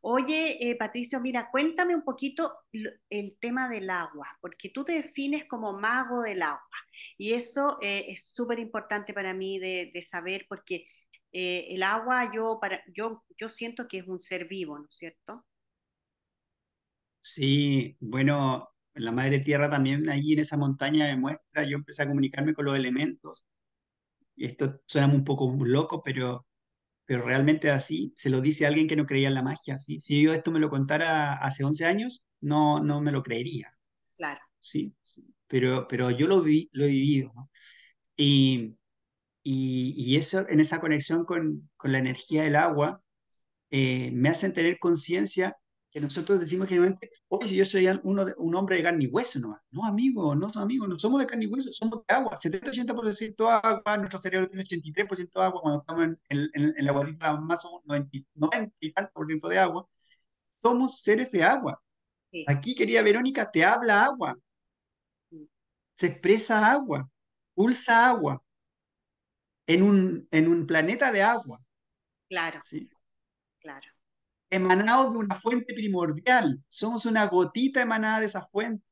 [0.01, 2.59] Oye, eh, Patricio, mira, cuéntame un poquito
[3.09, 6.61] el tema del agua, porque tú te defines como mago del agua
[7.17, 10.85] y eso es súper importante para mí de saber porque
[11.31, 14.95] eh, el agua yo, para, yo, yo siento que es un ser vivo, ¿no es
[14.95, 15.45] cierto?
[17.21, 22.07] Sí, bueno, la Madre Tierra también allí en esa montaña me muestra, yo empecé a
[22.07, 23.45] comunicarme con los elementos,
[24.37, 26.45] esto suena un poco loco, pero
[27.05, 29.99] pero realmente así, se lo dice alguien que no creía en la magia, ¿sí?
[30.01, 33.73] Si yo esto me lo contara hace 11 años, no, no me lo creería,
[34.17, 34.95] Claro, ¿sí?
[35.03, 35.25] Sí.
[35.47, 37.49] Pero, pero yo lo vi, lo he vivido, ¿no?
[38.17, 38.77] Y,
[39.43, 43.01] y, y eso, en esa conexión con, con la energía del agua,
[43.71, 45.57] eh, me hacen tener conciencia
[45.91, 49.07] que nosotros decimos generalmente, oye, si yo soy uno de- un hombre de carne y
[49.07, 52.13] hueso, no, no, amigo, no somos amigos, no somos de carne y hueso, somos de
[52.15, 56.91] agua, 70-80% agua, nuestro cerebro tiene 83% de agua, cuando estamos en, en, en, la
[56.91, 59.87] guarita más somos 90, 90 y tanto por ciento de agua,
[60.61, 61.81] somos seres de agua.
[62.31, 64.37] sí, Aquí, querida Verónica, te habla agua,
[65.95, 67.09] se expresa agua,
[67.53, 68.41] pulsa agua,
[69.69, 71.61] en un, en un planeta de agua,
[72.27, 72.89] claro, ¿sí?
[73.59, 73.87] claro,
[74.49, 76.63] emanados de una fuente primordial.
[76.67, 78.83] Somos una gotita emanada de esa fuente.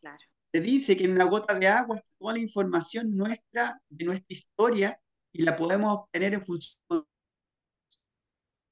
[0.00, 4.04] claro, Se dice que en una gota de agua está toda la información nuestra, de
[4.06, 4.98] nuestra historia,
[5.30, 7.04] y la podemos obtener en función.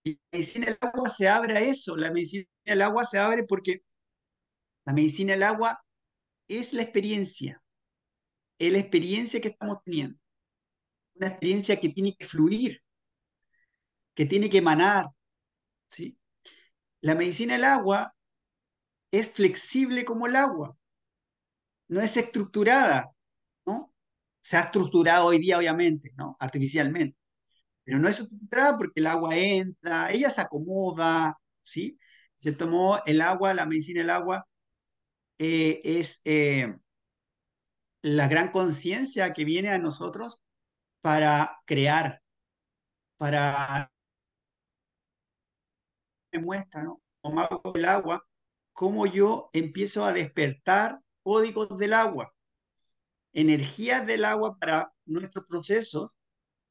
[0.02, 1.96] Y la medicina del agua se abre a eso.
[1.96, 3.82] La medicina del agua se abre porque
[4.86, 5.84] la medicina del agua
[6.48, 7.62] es la experiencia,
[8.58, 10.18] es la experiencia que estamos teniendo.
[11.20, 12.82] Una experiencia que tiene que fluir,
[14.14, 15.06] que tiene que emanar.
[15.86, 16.18] ¿sí?
[17.02, 18.14] La medicina del agua
[19.12, 20.76] es flexible como el agua
[21.90, 23.12] no es estructurada,
[23.66, 23.92] ¿no?
[24.40, 26.36] Se ha estructurado hoy día, obviamente, ¿no?
[26.40, 27.18] Artificialmente,
[27.84, 31.98] pero no es estructurada porque el agua entra, ella se acomoda, ¿sí?
[32.36, 34.46] Cierto modo, el agua, la medicina del agua,
[35.38, 36.74] eh, es, eh,
[38.02, 40.40] la gran conciencia que viene a nosotros
[41.00, 42.22] para crear,
[43.16, 43.90] para
[46.32, 47.00] me muestra, ¿no?
[47.20, 48.24] Como hago el agua,
[48.72, 52.32] cómo yo empiezo a despertar códigos del agua,
[53.32, 56.10] energías del agua para nuestros procesos,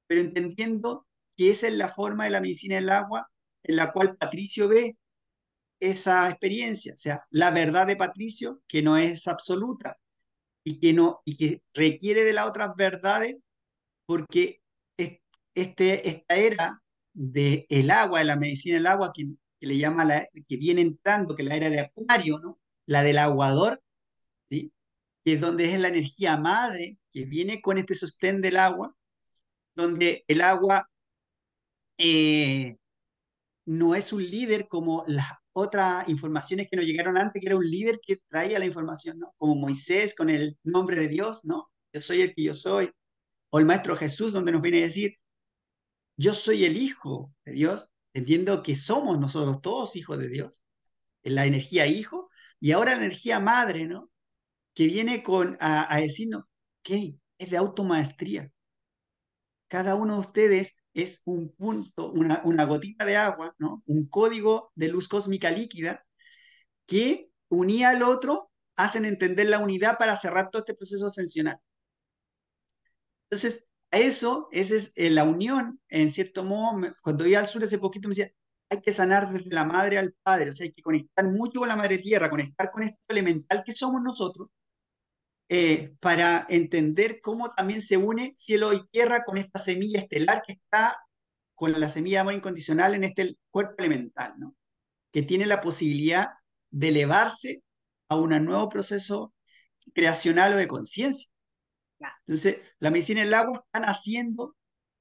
[0.08, 3.30] pero entendiendo que esa es la forma de la medicina del agua
[3.64, 4.98] en la cual Patricio ve
[5.80, 9.98] esa experiencia, o sea, la verdad de Patricio, que no es absoluta
[10.64, 13.38] y que, no, y que requiere de las otras verdades,
[14.10, 14.60] porque
[14.98, 16.82] este, esta era
[17.14, 19.28] del el agua, de la medicina del agua, que,
[19.60, 22.60] que, le llama la, que viene entrando, que es la era de Acuario, ¿no?
[22.88, 23.84] la del aguador,
[24.50, 24.74] ¿sí?
[25.24, 28.96] que es donde es la energía madre, que viene con este sostén del agua,
[29.76, 30.90] donde el agua
[32.00, 32.78] eh,
[33.66, 37.70] no es un líder como las otras informaciones que nos llegaron antes, que era un
[37.70, 39.36] líder que traía la información, ¿no?
[39.38, 41.70] Como Moisés con el nombre de Dios, ¿no?
[41.94, 42.92] Yo soy el que yo soy.
[43.50, 45.16] O el Maestro Jesús, donde nos viene a decir,
[46.18, 50.64] yo soy el Hijo de Dios, entiendo que somos nosotros todos hijos de Dios,
[51.24, 54.10] la energía hijo, y ahora la energía madre, ¿no?
[54.74, 56.44] Que viene con, a, decirnos,
[56.84, 57.16] ¿qué?
[57.38, 58.52] Es de automaestría.
[59.68, 63.84] Cada uno de ustedes es un punto, una, una gotita de agua, ¿no?
[63.86, 66.06] un código de luz cósmica líquida
[66.86, 71.60] que unía al otro, hacen entender la unidad para cerrar todo este proceso ascensional.
[73.30, 77.64] Entonces, a eso, esa es eh, la unión, en cierto modo, cuando iba al sur
[77.64, 78.32] hace poquito me decía,
[78.70, 81.70] hay que sanar desde la madre al padre, o sea, hay que conectar mucho con
[81.70, 84.50] la madre tierra, conectar con esto elemental que somos nosotros,
[85.50, 90.54] eh, para entender cómo también se une cielo y tierra con esta semilla estelar que
[90.54, 91.00] está
[91.56, 94.56] con la semilla de amor incondicional en este cuerpo elemental, ¿no?
[95.12, 96.30] que tiene la posibilidad
[96.70, 97.64] de elevarse
[98.10, 99.34] a un nuevo proceso
[99.94, 101.30] creacional o de conciencia.
[102.00, 104.56] Entonces, la medicina del agua están haciendo,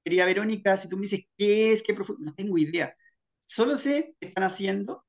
[0.05, 2.95] querida Verónica, si tú me dices qué es, qué profundo, no tengo idea.
[3.47, 5.07] Solo sé que están haciendo,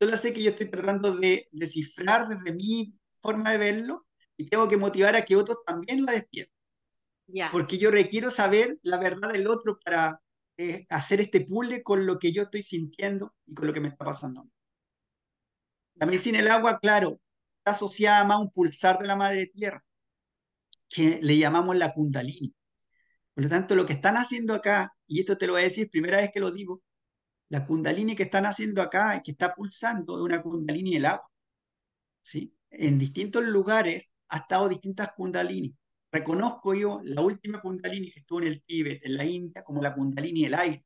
[0.00, 4.68] solo sé que yo estoy tratando de descifrar desde mi forma de verlo y tengo
[4.68, 6.54] que motivar a que otros también la despierten.
[7.50, 10.20] Porque yo requiero saber la verdad del otro para
[10.56, 13.88] eh, hacer este puzzle con lo que yo estoy sintiendo y con lo que me
[13.88, 14.46] está pasando.
[15.94, 17.20] La medicina del agua, claro,
[17.58, 19.82] está asociada más a un pulsar de la madre tierra,
[20.96, 22.54] que le llamamos la kundalini.
[23.34, 25.90] Por lo tanto, lo que están haciendo acá, y esto te lo voy a decir,
[25.90, 26.82] primera vez que lo digo,
[27.50, 31.28] la kundalini que están haciendo acá, que está pulsando, es una kundalini del agua.
[32.22, 32.54] ¿sí?
[32.70, 35.76] En distintos lugares ha estado distintas kundalini.
[36.12, 39.94] Reconozco yo la última kundalini que estuvo en el Tíbet, en la India, como la
[39.94, 40.84] kundalini del aire.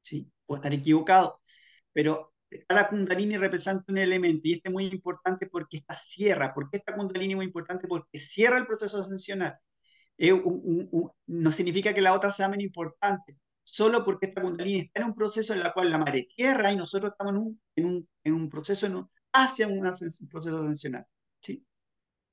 [0.00, 0.30] ¿sí?
[0.46, 1.40] Puedo estar equivocado,
[1.92, 2.34] pero
[2.66, 6.54] cada kundalini representa un elemento y este es muy importante porque esta cierra.
[6.54, 7.86] ¿Por qué esta kundalini es muy importante?
[7.86, 9.58] Porque cierra el proceso ascensional.
[11.26, 15.14] no significa que la otra sea menos importante, solo porque esta kundalini está en un
[15.14, 18.34] proceso en el cual la madre tierra y nosotros estamos en un, en un, en
[18.34, 21.06] un proceso en un, hacia un, un proceso ascensional.
[21.40, 21.64] ¿sí?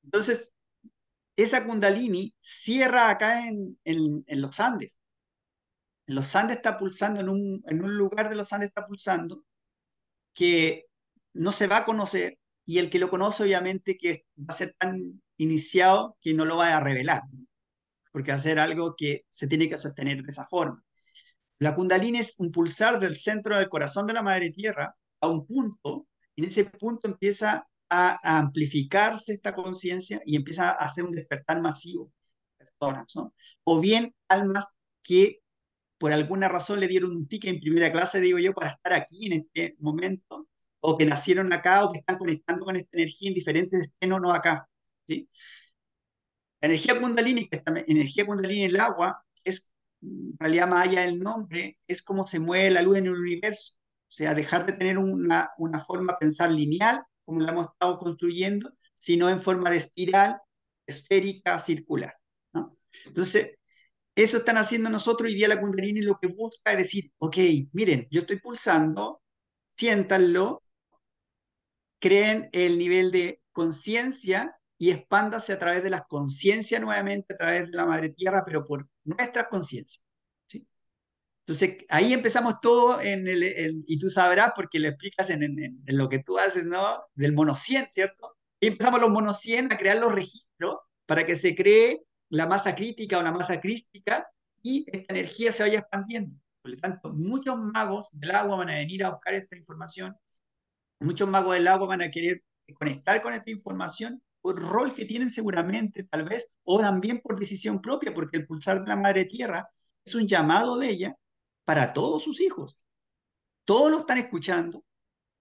[0.04, 0.52] Entonces,
[1.36, 3.78] esa kundalini cierra acá en,
[4.28, 5.00] los Andes.
[6.08, 9.44] En los Andes está pulsando, en un, en un lugar de los Andes está pulsando,
[10.36, 10.86] que
[11.34, 14.76] no se va a conocer, y el que lo conoce obviamente que va a ser
[14.78, 17.24] tan iniciado que no lo va a revelar,
[18.12, 20.84] porque va a ser algo que se tiene que sostener de esa forma.
[21.60, 25.46] La kundalini es un pulsar del centro del corazón de la madre tierra a un
[25.48, 31.12] punto, y en ese punto empieza a, amplificarse esta conciencia y empieza a hacer un
[31.12, 32.12] despertar masivo
[32.60, 33.14] de personas.
[33.64, 35.40] O bien almas que
[35.98, 39.28] por alguna razón le dieron un ticket en primera clase, digo yo, para estar aquí
[39.28, 40.48] en este momento,
[40.82, 44.32] o que nacieron acá, o que están conectando con esta energía en diferentes destinos, no
[44.32, 44.68] acá,
[45.08, 45.30] ¿sí?
[46.62, 51.20] La energía kundalini, esta energía kundalini en el agua, es en realidad más allá del
[51.20, 53.76] nombre, es como se mueve la luz en el universo.
[54.10, 57.98] O sea, dejar de tener una, una forma de pensar lineal como la hemos estado
[58.00, 60.38] construyendo, sino en forma de espiral,
[60.88, 62.16] esférica, circular.
[62.54, 62.78] ¿no?
[63.06, 63.58] Entonces,
[64.16, 67.38] eso están haciendo nosotros y día la Kundalini lo que busca es decir, ok,
[67.74, 69.22] miren, yo estoy pulsando,
[69.74, 70.64] siéntanlo,
[72.00, 77.72] creen el nivel de conciencia y expándase a través de las conciencias nuevamente, a través
[77.72, 80.02] de la Madre Tierra, pero por nuestra conciencia.
[81.48, 86.10] Entonces, ahí empezamos todo en el, y tú sabrás porque lo explicas en, en, lo
[86.10, 87.04] que tú haces, ¿no?
[87.14, 88.36] Del mono 100, ¿cierto?
[88.60, 92.04] Y empezamos los mono 100 a crear los registros para que se cree
[92.36, 94.28] la masa crítica o la masa crística
[94.62, 96.36] y esta energía se vaya expandiendo.
[96.62, 100.16] Por lo tanto, muchos magos del agua van a venir a buscar esta información,
[101.00, 102.44] muchos magos del agua van a querer
[102.78, 107.82] conectar con esta información por rol que tienen seguramente, tal vez, o también por decisión
[107.82, 109.70] propia, porque el pulsar de la madre tierra
[110.04, 111.16] es un llamado de ella
[111.64, 112.78] para todos sus hijos.
[113.64, 114.84] Todos lo están escuchando,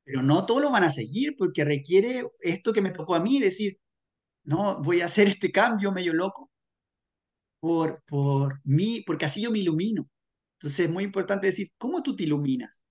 [0.04, 3.40] pero no todos lo van a seguir porque requiere esto que me tocó a mí,
[3.40, 3.78] decir,
[4.44, 6.50] no, voy a hacer este cambio medio loco
[7.64, 10.07] por, por mí, porque así yo me ilumino.
[10.59, 12.85] Entonces es muy importante decir, ¿cómo tú te iluminas?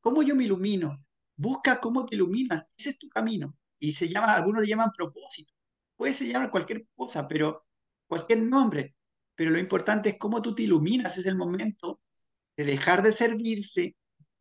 [0.00, 1.00] ¿Cómo yo me ilumino?
[1.36, 5.54] Busca cómo te iluminas, ese es tu camino y se llama, algunos le llaman propósito.
[5.94, 7.66] Puede ser llamar cualquier cosa, pero
[8.08, 8.96] cualquier nombre,
[9.36, 12.00] pero lo importante es cómo tú te iluminas, es el momento
[12.56, 13.94] de dejar de servirse,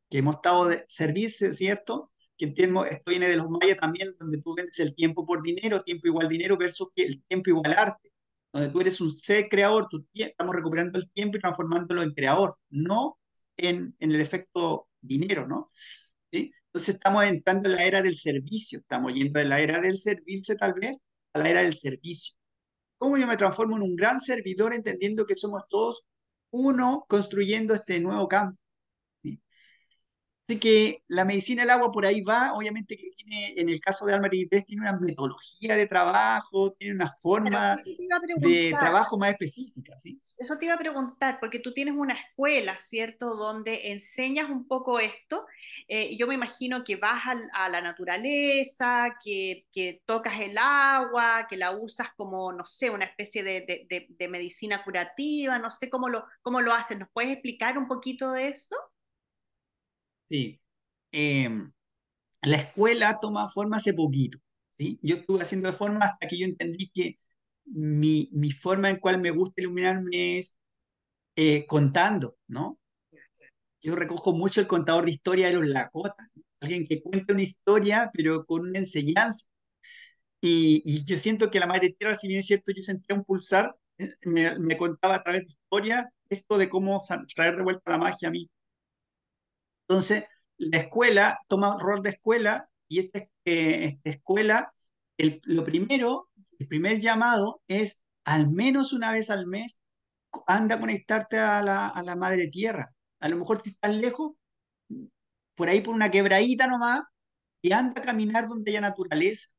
[0.09, 2.11] que hemos estado de servirse, ¿cierto?
[2.39, 5.83] Que entiendo, esto viene de los mayas también, donde tú vendes el tiempo por dinero,
[5.83, 8.11] tiempo igual dinero versus el tiempo igual arte,
[8.51, 13.17] donde tú eres un ser creador, estamos recuperando el tiempo y transformándolo en creador, no
[13.57, 15.71] en, en el efecto dinero, ¿no?
[16.31, 20.55] Entonces estamos entrando en la era del servicio, estamos yendo de la era del servirse
[20.55, 20.99] tal vez
[21.33, 22.35] a la era del servicio.
[22.97, 26.03] ¿Cómo yo me transformo en un gran servidor entendiendo que somos todos
[26.51, 28.59] uno construyendo este nuevo campo?
[30.49, 34.07] Así que la medicina del agua por ahí va, obviamente que tiene, en el caso
[34.07, 37.77] de Alma tiene una metodología de trabajo, tiene una forma
[38.37, 40.19] de trabajo más específica, ¿sí?
[40.39, 44.99] Eso te iba a preguntar, porque tú tienes una escuela, ¿cierto?, donde enseñas un poco
[44.99, 45.45] esto.
[45.87, 47.21] Eh, yo me imagino que vas
[47.53, 53.05] a, la naturaleza, que, que, tocas el agua, que la usas como, no sé, una
[53.05, 56.97] especie de, de, de medicina curativa, no sé cómo lo, cómo lo haces.
[56.97, 58.75] ¿Nos puedes explicar un poquito de eso?
[60.29, 60.59] Sí.
[61.11, 61.71] Em,
[62.43, 64.39] la escuela toma forma hace poquito.
[64.77, 64.99] ¿sí?
[65.03, 67.19] Yo estuve haciendo de forma hasta que yo entendí que
[67.65, 70.55] mi, mi forma en cual me gusta iluminarme es
[71.35, 72.79] eh, contando, ¿no?
[73.81, 76.27] Yo recojo mucho el contador de historia de los Lakotas,
[76.59, 79.45] alguien que cuenta una historia, pero con una enseñanza.
[80.41, 83.25] Y, y, yo siento que la Madre Tierra, si bien es cierto, yo sentía un
[83.25, 87.01] pulsar, eh, me, me contaba a través de historia esto de cómo
[87.35, 88.49] traer de vuelta la magia a mí.
[89.89, 90.25] Entonces,
[90.57, 94.71] la escuela toma rol de escuela y esta, eh, escuela,
[95.17, 99.81] lo primero, el primer llamado es al menos una vez al mes,
[100.45, 102.93] anda a conectarte a la, a la madre tierra.
[103.19, 104.33] A lo mejor si estás lejos,
[105.55, 107.01] por ahí por una quebradita nomás,
[107.61, 109.49] y anda a caminar donde haya naturaleza.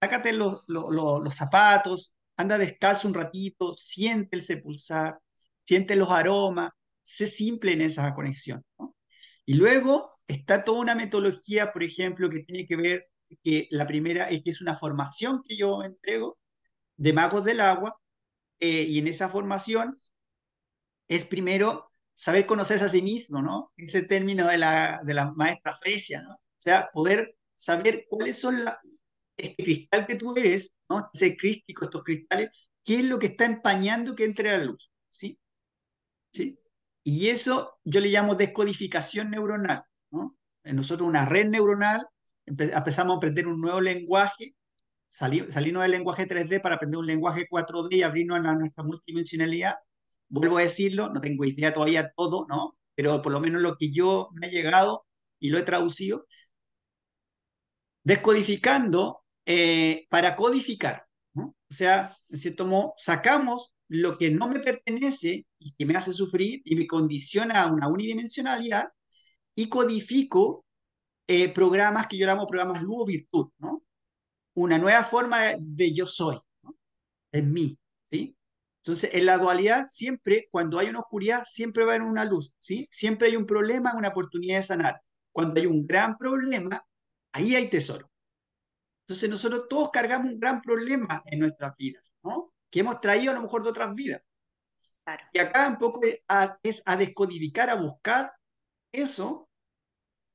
[0.00, 5.20] Sácate los, los, los zapatos, anda descalzo un ratito, siente el sepulsar,
[5.64, 6.70] siente los aromas,
[7.08, 8.62] sé simple en esa conexión.
[9.46, 13.06] Y luego está toda una metodología, por ejemplo, que tiene que ver,
[13.42, 16.38] que la primera es que es una formación que yo entrego
[16.96, 17.98] de magos del agua,
[18.60, 19.98] eh, y en esa formación
[21.08, 23.72] es primero saber conocerse a sí mismo, ¿no?
[23.76, 26.34] Ese término de la, de la maestra Fresia, ¿no?
[26.34, 28.80] O sea, poder saber cuáles son la,
[29.36, 31.08] este cristal que tú eres, ¿no?
[31.14, 32.50] Ese crístico, estos cristales,
[32.84, 35.38] qué es lo que está empañando que entre la luz, ¿sí?
[36.32, 36.58] ¿Sí?
[37.10, 39.82] Y eso yo le llamo descodificación neuronal.
[40.62, 42.06] nosotros una red neuronal,
[42.44, 44.54] empezamos a aprender un nuevo lenguaje,
[45.08, 49.76] salir, salirnos del lenguaje 3D para aprender un lenguaje 4D y abrirnos a nuestra multidimensionalidad.
[50.28, 52.76] Vuelvo a decirlo, no tengo idea todavía todo, ¿no?
[52.94, 55.06] pero por lo menos lo que yo me ha llegado
[55.38, 56.26] y lo he traducido,
[58.04, 61.06] descodificando eh, para codificar.
[61.32, 61.56] ¿no?
[61.70, 66.12] O sea, en cierto modo, sacamos lo que no me pertenece y que me hace
[66.12, 68.88] sufrir y me condiciona a una unidimensionalidad
[69.54, 70.64] y codifico
[71.26, 73.82] eh, programas que yo llamo programas luz virtud, ¿no?
[74.54, 76.76] Una nueva forma de, yo soy, ¿no?
[77.32, 78.36] En mí, ¿sí?
[78.82, 82.52] Entonces, en la dualidad, siempre, cuando hay una oscuridad, siempre va a haber una luz,
[82.60, 82.88] ¿sí?
[82.90, 85.02] Siempre hay un problema, una oportunidad de sanar.
[85.32, 86.84] Cuando hay un gran problema,
[87.32, 88.10] ahí hay tesoro.
[89.06, 92.52] Entonces, nosotros todos cargamos un gran problema en nuestras vidas, ¿no?
[92.70, 94.22] que hemos traído a lo mejor de otras vidas.
[95.32, 98.32] Y acá un poco es a descodificar, a buscar
[98.92, 99.48] eso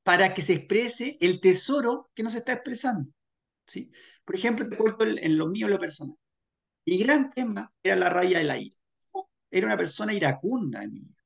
[0.04, 3.10] para que se exprese el tesoro que nos está expresando.
[3.66, 3.92] ¿sí?
[4.26, 6.18] Por ejemplo, te cuento en lo mío, lo personal.
[6.86, 8.76] Mi gran tema era la raya de la ira.
[9.50, 11.24] Era una persona iracunda en mi vida.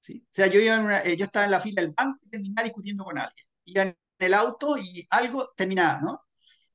[0.00, 0.24] ¿sí?
[0.24, 3.04] O sea, yo, iba eh, yo estaba en la fila del banco y terminaba discutiendo
[3.04, 3.46] con alguien.
[3.64, 6.22] Iba en el auto y algo terminaba, ¿no?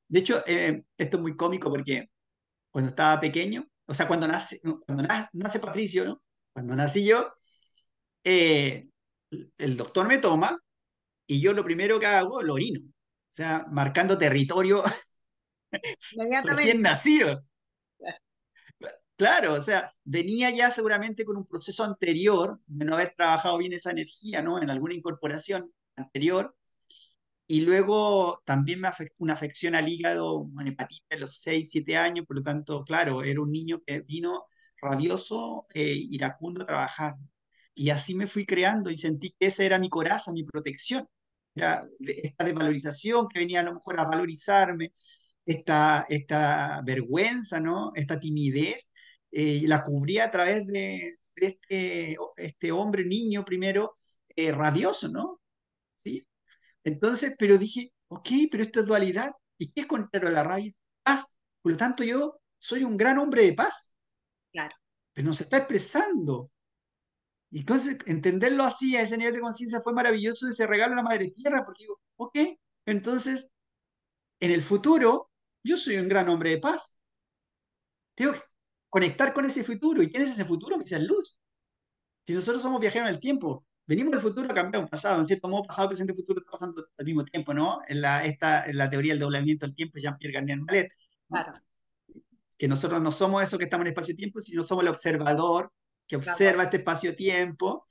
[0.06, 2.10] De hecho, eh, esto es muy cómico porque
[2.70, 6.22] cuando estaba pequeño, o sea, cuando nace, cuando nace, Patricio, ¿no?
[6.52, 7.32] Cuando nací yo,
[8.22, 8.86] eh,
[9.56, 10.58] el doctor me toma
[11.26, 12.80] y yo lo primero que hago, lo orino.
[12.80, 14.82] O sea, marcando territorio
[16.44, 17.42] recién nacido.
[19.16, 23.72] Claro, o sea, venía ya seguramente con un proceso anterior de no haber trabajado bien
[23.72, 24.62] esa energía, ¿no?
[24.62, 26.54] En alguna incorporación anterior.
[27.48, 31.96] Y luego también me afectó una afección al hígado, una hepatitis a los 6, 7
[31.96, 34.44] años, por lo tanto, claro, era un niño que vino
[34.82, 37.14] rabioso, eh, iracundo a trabajar.
[37.74, 41.08] Y así me fui creando y sentí que esa era mi coraza, mi protección.
[41.54, 44.92] Era esta desvalorización que venía a lo mejor a valorizarme,
[45.46, 47.92] esta, esta vergüenza, ¿no?
[47.94, 48.90] esta timidez,
[49.30, 53.96] eh, la cubría a través de, este, este hombre, niño primero,
[54.36, 55.37] eh, rabioso, ¿no?
[56.88, 59.32] Entonces, pero dije, ok, pero esto es dualidad.
[59.58, 60.72] ¿Y qué es contrario a la rabia?
[61.02, 61.36] Paz.
[61.60, 63.94] Por lo tanto, yo soy un gran hombre de paz.
[64.52, 64.74] Claro.
[65.12, 66.50] Pero no se está expresando.
[67.50, 71.02] Y entonces, entenderlo así, a ese nivel de conciencia, fue maravilloso ese regalo a la
[71.02, 72.38] Madre Tierra, porque digo, ok,
[72.86, 73.50] entonces,
[74.40, 75.30] en el futuro,
[75.62, 76.98] yo soy un gran hombre de paz.
[78.14, 78.42] Tengo que
[78.88, 80.02] conectar con ese futuro.
[80.02, 80.78] ¿Y quién es ese futuro?
[80.78, 81.38] Me dice luz.
[82.26, 85.26] Si nosotros somos viajeros en el tiempo, venimos del futuro a cambiar un pasado, en
[85.26, 87.80] cierto modo, pasado, presente y futuro están pasando al mismo tiempo, ¿no?
[87.88, 90.92] En la, esta, en la teoría del doblamiento del tiempo, Jean-Pierre Garnier Mallet.
[91.26, 91.54] Claro.
[92.58, 95.72] Que nosotros no somos eso que estamos en espacio-tiempo, sino somos el observador
[96.06, 97.86] que observa este espacio-tiempo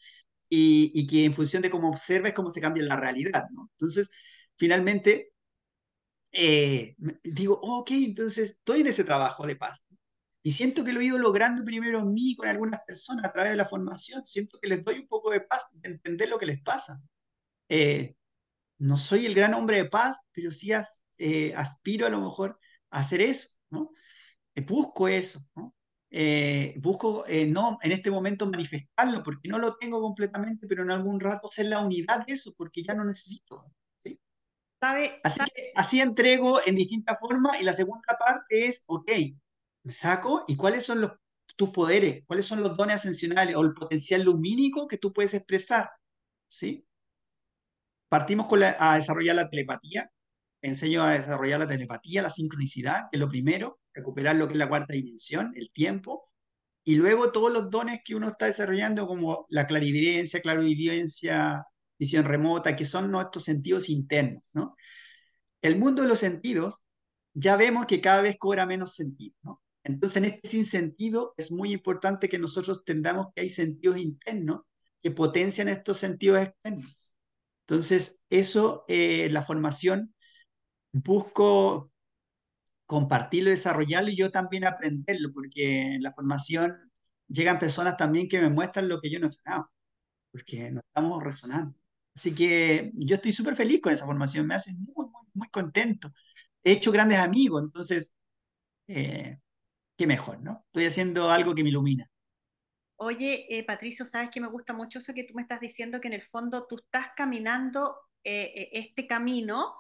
[0.48, 3.70] y, y, que en función de cómo observa es cómo se cambia la realidad, ¿no?
[3.74, 4.10] Entonces,
[4.56, 5.32] finalmente,
[6.32, 9.86] eh, digo, ok, entonces estoy en ese trabajo de paz.
[10.48, 13.52] Y siento que lo he ido logrando primero en mí, con algunas personas, a través
[13.52, 14.26] de la formación.
[14.26, 17.02] Siento que les doy un poco de paz, de entender lo que les pasa.
[17.68, 18.16] Eh,
[18.78, 20.72] no soy el gran hombre de paz, pero sí
[21.18, 22.58] eh, aspiro a lo mejor
[22.92, 23.92] a hacer eso, ¿no?
[24.56, 25.76] Eh, busco eso, ¿no?
[26.78, 31.52] busco no en este momento manifestarlo, porque no lo tengo completamente, pero en algún rato
[31.52, 33.66] ser la unidad de eso, porque ya no necesito.
[34.00, 34.18] ¿sí?
[34.80, 35.42] ¿Sabe, así,
[35.76, 39.12] así entrego en distintas formas y la segunda parte es, ok,
[39.90, 41.12] saco y cuáles son los,
[41.56, 45.90] tus poderes, cuáles son los dones ascensionales o el potencial lumínico que tú puedes expresar.
[46.48, 46.86] ¿sí?
[48.10, 50.10] Partimos con a desarrollar la telepatía.
[50.62, 54.60] Enseño a desarrollar la telepatía, la sincronicidad, que es lo primero, recuperar lo que es
[54.60, 56.28] la cuarta dimensión, el tiempo,
[56.88, 61.66] y luego todos los dones que uno está desarrollando, como la clarividencia, clarividencia,
[62.00, 64.42] visión remota, que son nuestros sentidos internos.
[64.54, 64.76] ¿no?
[65.62, 66.86] El mundo de los sentidos
[67.34, 69.36] ya vemos que cada vez cobra menos sentido.
[69.44, 69.62] ¿no?
[69.94, 74.62] Entonces, en este sinsentido es muy importante que nosotros entendamos que hay sentidos internos
[75.02, 76.98] que potencian estos sentidos externos.
[77.68, 80.14] Entonces, eso, eh, la formación,
[80.94, 81.92] busco
[82.86, 86.92] compartirlo, desarrollarlo y yo también aprenderlo, porque en la formación
[87.28, 89.70] llegan personas también que me muestran lo que yo no he sanado,
[90.32, 91.76] porque nos estamos resonando.
[92.16, 96.12] Así que yo estoy súper feliz con esa formación, me hace muy, muy, muy contento.
[96.64, 98.16] He hecho grandes amigos, entonces
[98.88, 99.40] eh,
[99.98, 100.64] qué mejor, ¿no?
[100.68, 102.10] Estoy haciendo algo que me ilumina.
[102.98, 106.08] Oye, eh, Patricio, sabes que me gusta mucho eso que tú me estás diciendo, que
[106.08, 109.76] en el fondo tú estás caminando eh, eh, este camino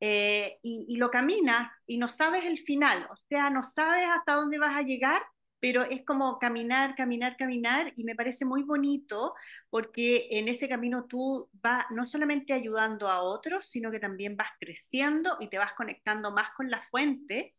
[0.00, 4.58] y, y, lo caminas y no sabes el final, o sea, no sabes hasta dónde
[4.58, 5.22] vas a llegar,
[5.60, 9.32] pero es como caminar, caminar, caminar y me parece muy bonito
[9.70, 14.50] porque en ese camino tú vas no solamente ayudando a otros, sino que también vas
[14.60, 17.54] creciendo y te vas conectando más con la fuente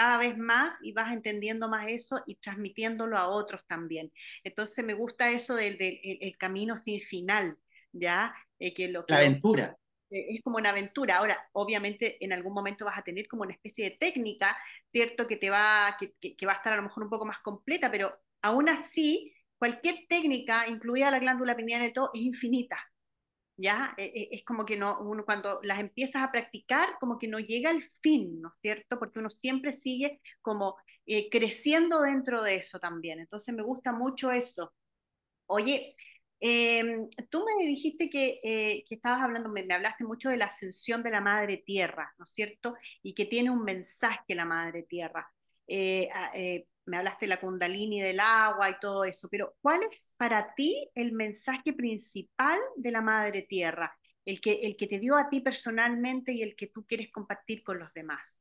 [0.00, 4.10] cada vez más y vas entendiendo más eso y transmitiéndolo a otros también.
[4.42, 7.58] Entonces me gusta eso del, el camino sin final,
[7.92, 8.34] ¿ya?
[8.58, 9.76] Eh, que lo que, la aventura.
[10.08, 11.18] Es como una aventura.
[11.18, 14.56] Ahora, obviamente, en algún momento vas a tener como una especie de técnica,
[14.90, 15.26] ¿cierto?
[15.26, 17.90] Que te va, que, que va a estar a lo mejor un poco más completa,
[17.90, 22.82] pero aún así, cualquier técnica, incluida la glándula pineal y todo, es infinita.
[23.60, 23.94] ¿Ya?
[23.96, 27.38] E, e, es como que no, uno cuando las empiezas a practicar, como que no
[27.38, 28.98] llega al fin, ¿no es cierto?
[28.98, 33.20] Porque uno siempre sigue como eh, creciendo dentro de eso también.
[33.20, 34.74] Entonces me gusta mucho eso.
[35.46, 35.96] Oye,
[36.40, 41.02] em, tú me dijiste que, eh, que estabas hablando, me, hablaste mucho de la ascensión
[41.02, 42.76] de la Madre Tierra, ¿no es cierto?
[43.02, 45.30] Y que tiene un mensaje la Madre Tierra.
[45.66, 46.08] Eh,
[46.90, 50.90] me hablaste de la kundalini del agua y todo eso, pero ¿cuál es para ti
[50.94, 53.96] el mensaje principal de la Madre Tierra?
[54.24, 57.62] El que, el que te dio a ti personalmente y el que tú quieres compartir
[57.62, 58.38] con los demás.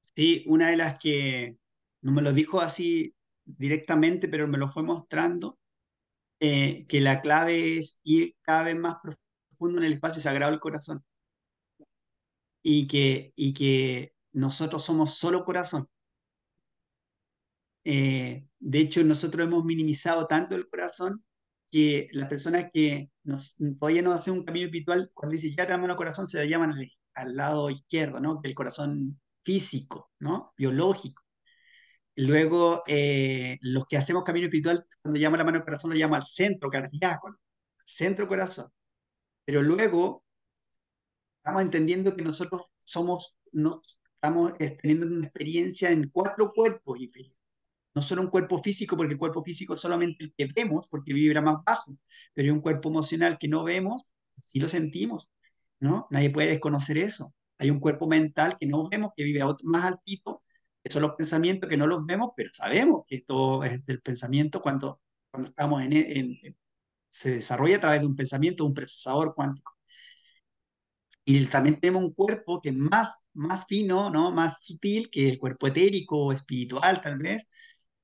[0.00, 1.56] Sí, una de las que
[2.02, 5.58] no me lo dijo así directamente, pero me lo fue mostrando,
[6.40, 10.60] eh, que la clave es ir cada vez más profundo en el espacio sagrado del
[10.60, 11.04] corazón.
[12.62, 15.88] Y que, y que nosotros somos solo corazón.
[17.84, 21.24] Eh, de hecho, nosotros hemos minimizado tanto el corazón
[21.70, 25.88] que las personas que nos, todavía no hacen un camino espiritual, cuando dicen ya tenemos
[25.88, 26.74] el corazón, se lo llaman
[27.14, 28.40] al, lado izquierdo, ¿no?
[28.42, 30.52] El corazón físico, ¿no?
[30.58, 31.22] Biológico.
[32.16, 36.18] Luego, eh, los que hacemos camino espiritual, cuando llama la mano al corazón, lo llama
[36.18, 37.36] al centro cardíaco,
[37.84, 38.70] centro corazón.
[39.44, 40.24] pero luego
[41.38, 43.82] estamos entendiendo que nosotros somos, no,
[44.16, 47.36] estamos eh, teniendo una experiencia en cuatro cuerpos inferiores.
[47.94, 51.14] No solo un cuerpo físico, porque el cuerpo físico es solamente el que vemos, porque
[51.14, 51.96] vibra más bajo,
[52.34, 54.04] pero hay un cuerpo emocional que no vemos,
[54.44, 55.30] sí lo sentimos,
[55.80, 56.06] ¿no?
[56.10, 57.34] Nadie puede desconocer eso.
[57.58, 60.42] Hay un cuerpo mental que no vemos, que vibra más altito,
[60.82, 64.60] que son los pensamientos que no los vemos, pero sabemos que esto es del pensamiento
[64.62, 65.00] cuando,
[65.30, 66.56] cuando estamos en, en
[67.10, 69.72] se desarrolla a través de un pensamiento, un procesador cuántico.
[71.24, 74.32] Y también tenemos un cuerpo que es más, más fino, ¿no?
[74.32, 77.46] más sutil que el cuerpo etérico o espiritual tal vez,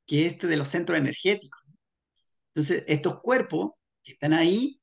[0.06, 1.60] que este de los centros energéticos.
[2.54, 3.72] Entonces, estos cuerpos
[4.04, 4.80] que están ahí,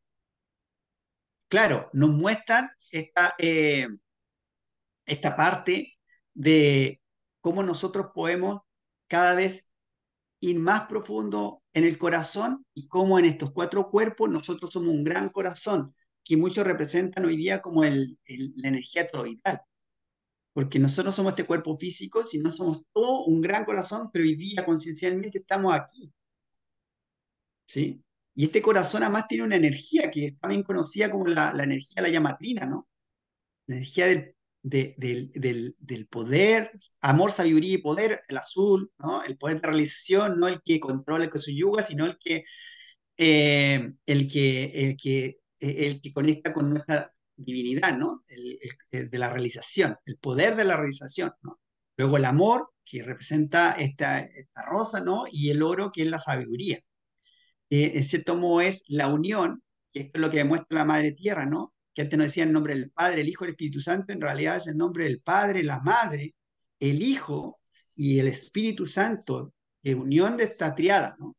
[1.48, 3.88] claro, nos muestran esta, eh,
[5.06, 5.98] esta parte
[6.34, 7.02] de
[7.42, 8.62] cómo nosotros podemos
[9.08, 9.68] cada vez
[10.42, 15.04] ir más profundo en el corazón y cómo en estos cuatro cuerpos nosotros somos un
[15.04, 19.62] gran corazón que muchos representan hoy día como el, la energía toroidal.
[20.54, 24.66] Porque nosotros somos este cuerpo físico, sino somos todo un gran corazón, pero hoy día
[24.66, 26.14] conciencialmente estamos aquí.
[27.68, 28.04] ¿Sí?
[28.36, 31.96] Y este corazón además tiene una energía que está bien conocida como la, la energía
[31.98, 32.88] de la llamatrina, ¿no?
[33.68, 34.96] La energía del, del,
[35.34, 36.72] del, del, poder,
[37.02, 39.24] amor, sabiduría y poder, el azul, ¿no?
[39.24, 42.46] El poder de realización, no el que controla con su yuga, sino el que,
[43.18, 47.14] eh, el que, el que el que conecta con nuestra
[47.44, 48.24] divinidad, ¿no?
[48.28, 51.60] El, de la realización, el poder de la realización, ¿no?
[51.98, 55.26] Luego el amor, que representa esta, esta rosa, ¿no?
[55.32, 56.80] Y el oro, que es la sabiduría.
[57.70, 59.62] Eh, ese tomo es la unión,
[59.94, 61.74] que esto es lo que demuestra la Madre Tierra, ¿no?
[61.94, 64.58] Que antes no decía el nombre del Padre, el Hijo, el Espíritu Santo, en realidad
[64.58, 66.36] es el nombre del Padre, la Madre,
[66.80, 67.60] el Hijo
[67.96, 71.36] y el Espíritu Santo, que unión de esta triada, ¿no?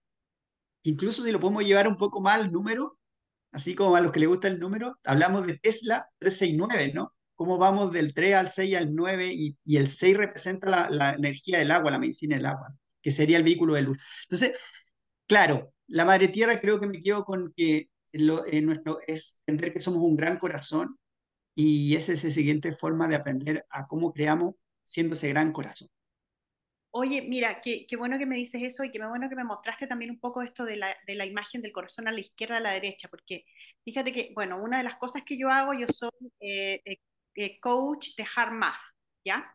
[0.82, 2.98] Incluso si lo podemos llevar un poco más al número,
[3.52, 7.14] así como a los que les gusta el número, hablamos de Tesla 369, ¿no?
[7.34, 11.70] Cómo vamos del 3 al 6 al 9 y, el 6 representa la, energía del
[11.70, 13.98] agua, la medicina del agua, que sería el vehículo de luz.
[14.24, 14.52] Entonces,
[15.26, 19.80] claro, la Madre Tierra creo que me quedo con que lo, nuestro, es entender que
[19.80, 20.98] somos un gran corazón
[21.54, 25.88] y esa es la siguiente forma de aprender a cómo creamos siendo ese gran corazón.
[26.92, 29.86] Oye, mira, qué, qué, bueno que me dices eso y qué bueno que me mostraste
[29.86, 32.60] también un poco esto de la, de la imagen del corazón a la izquierda, a
[32.60, 33.44] la derecha, porque
[33.84, 36.10] fíjate que, bueno, una de las cosas que yo hago, yo soy
[36.40, 36.98] eh, eh,
[37.36, 38.80] eh coach de HeartMath,
[39.24, 39.54] ¿ya?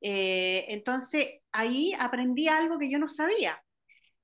[0.00, 3.60] Eh, entonces, ahí aprendí algo que yo no sabía,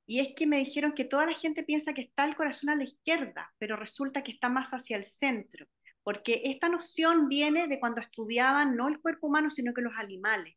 [0.06, 2.76] y es que me dijeron que toda la gente piensa que está el corazón a
[2.76, 5.66] la izquierda, pero resulta que está más hacia el centro,
[6.04, 10.54] porque esta noción viene de cuando estudiaban no el cuerpo humano, sino que los animales.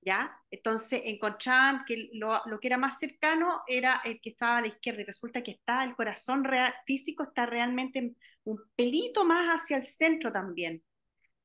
[0.00, 0.32] ¿Ya?
[0.50, 4.68] Entonces encontraban que lo, lo, que era más cercano era el que estaba a la
[4.68, 9.76] izquierda y resulta que está el corazón real, físico está realmente un pelito más hacia
[9.76, 10.82] el centro también,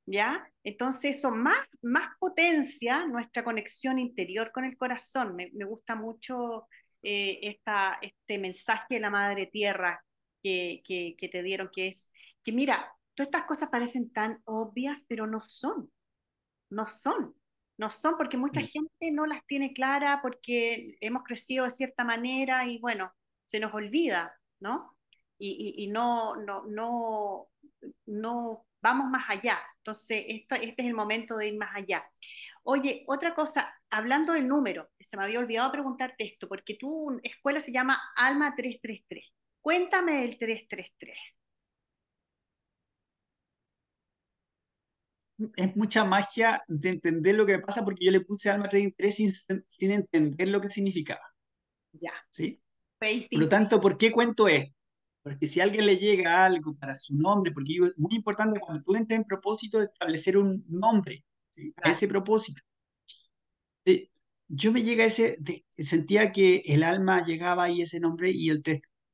[0.06, 0.48] ¿ya?
[0.64, 5.36] Entonces eso más, más potencia nuestra conexión interior con el corazón.
[5.36, 6.68] Me, me gusta mucho
[7.02, 10.04] eh, esta, este mensaje de la Madre Tierra
[10.42, 12.12] que, que, que te dieron, que es
[12.44, 15.92] que mira, todas estas cosas parecen tan obvias, pero no son,
[16.70, 17.36] no son
[17.78, 18.68] no son porque mucha mm.
[18.68, 23.12] gente no las tiene clara porque hemos crecido de cierta manera y bueno,
[23.46, 24.96] se nos olvida, ¿no?
[25.38, 27.48] Y, y, no, no, no,
[28.06, 29.60] no vamos más allá.
[29.78, 32.08] Entonces, esto, este es el momento de ir más allá.
[32.64, 37.62] Oye, otra cosa, hablando del número, se me había olvidado preguntarte esto, porque tu escuela
[37.62, 39.26] se llama Alma 333.
[39.62, 41.18] Cuéntame del 333.
[45.56, 49.32] Es mucha magia de entender lo que pasa porque yo le puse alma 33 sin,
[49.68, 51.22] sin entender lo que significaba.
[51.94, 52.14] Ya.
[52.30, 52.62] ¿Sí?
[53.00, 54.74] Por lo tanto, ¿por qué cuento esto?
[55.22, 58.84] Porque si a alguien le llega algo para su nombre, porque es muy importante cuando
[58.84, 61.74] tú entres en propósito de establecer un nombre ¿sí?
[61.82, 62.62] a ese propósito.
[63.86, 64.10] Sí.
[64.50, 65.40] Yo me llega ese,
[65.72, 68.62] sentía que el alma llegaba ahí ese nombre y el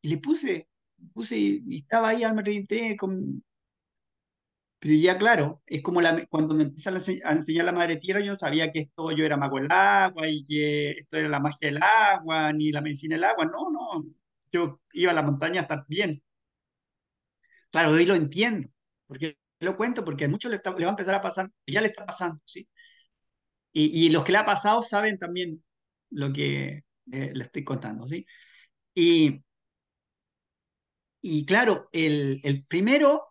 [0.02, 0.68] y le puse,
[1.14, 3.44] puse y estaba ahí alma 33 con,
[4.80, 8.40] pero ya claro, es como cuando me empiezan a enseñar la madre tierra, yo no
[8.40, 11.82] sabía que esto yo era mago del agua y que esto era la magia del
[11.84, 13.46] agua, ni la medicina del agua.
[13.46, 14.06] No, no,
[14.52, 16.22] yo iba a la montaña a estar bien.
[17.72, 18.68] Claro, hoy lo entiendo,
[19.08, 21.88] porque lo cuento, porque a muchos le, le va a empezar a pasar, ya le
[21.88, 22.68] está pasando, ¿sí?
[23.74, 25.64] Y, y los que le ha pasado saben también
[26.12, 28.26] lo que eh, le estoy contando, ¿sí?
[28.96, 29.44] Y,
[31.22, 33.29] y claro, el, el primero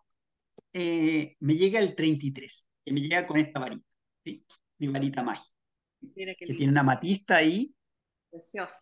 [0.73, 3.85] eh, me llega el 33, que me llega con esta varita,
[4.23, 4.45] ¿sí?
[4.77, 5.55] mi varita mágica,
[6.15, 7.73] que tiene una matista ahí.
[8.29, 8.79] Preciosa.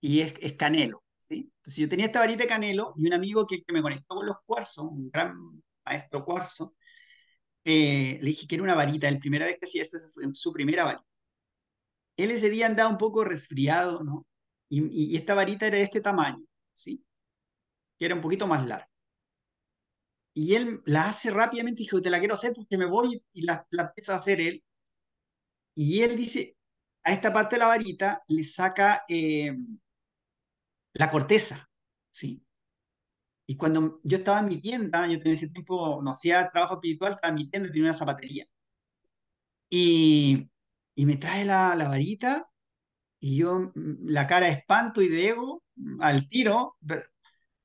[0.00, 1.02] Y es, es canelo.
[1.28, 1.50] ¿sí?
[1.56, 4.26] Entonces yo tenía esta varita de canelo y un amigo que, que me conectó con
[4.26, 5.34] los cuarzos, un gran
[5.84, 6.74] maestro cuarzo,
[7.64, 10.52] eh, le dije que era una varita, la primera vez que hacía esto fue su
[10.52, 11.04] primera varita.
[12.16, 14.26] Él ese día andaba un poco resfriado, ¿no?
[14.68, 17.04] Y, y, esta varita era de este tamaño, ¿sí?
[17.98, 18.88] Que era un poquito más larga.
[20.34, 23.66] Y él la hace rápidamente dijo, te la quiero hacer porque me voy y la,
[23.70, 24.64] la empieza a hacer él.
[25.76, 26.56] Y él dice,
[27.04, 29.54] a esta parte de la varita le saca eh,
[30.94, 31.68] la corteza,
[32.10, 32.42] ¿sí?
[33.46, 37.12] Y cuando yo estaba en mi tienda, yo en ese tiempo no hacía trabajo espiritual,
[37.14, 38.46] estaba en mi tienda, tenía una zapatería.
[39.70, 40.48] Y,
[40.94, 42.48] y me trae la, la, varita
[43.20, 46.76] y yo, mm, la cara de espanto y de ego, mm, al tiro,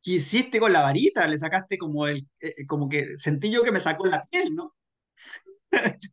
[0.10, 1.28] ¿qué hiciste con la varita?
[1.28, 4.76] Le sacaste como el, eh, como que sentí yo que me sacó la piel, ¿no?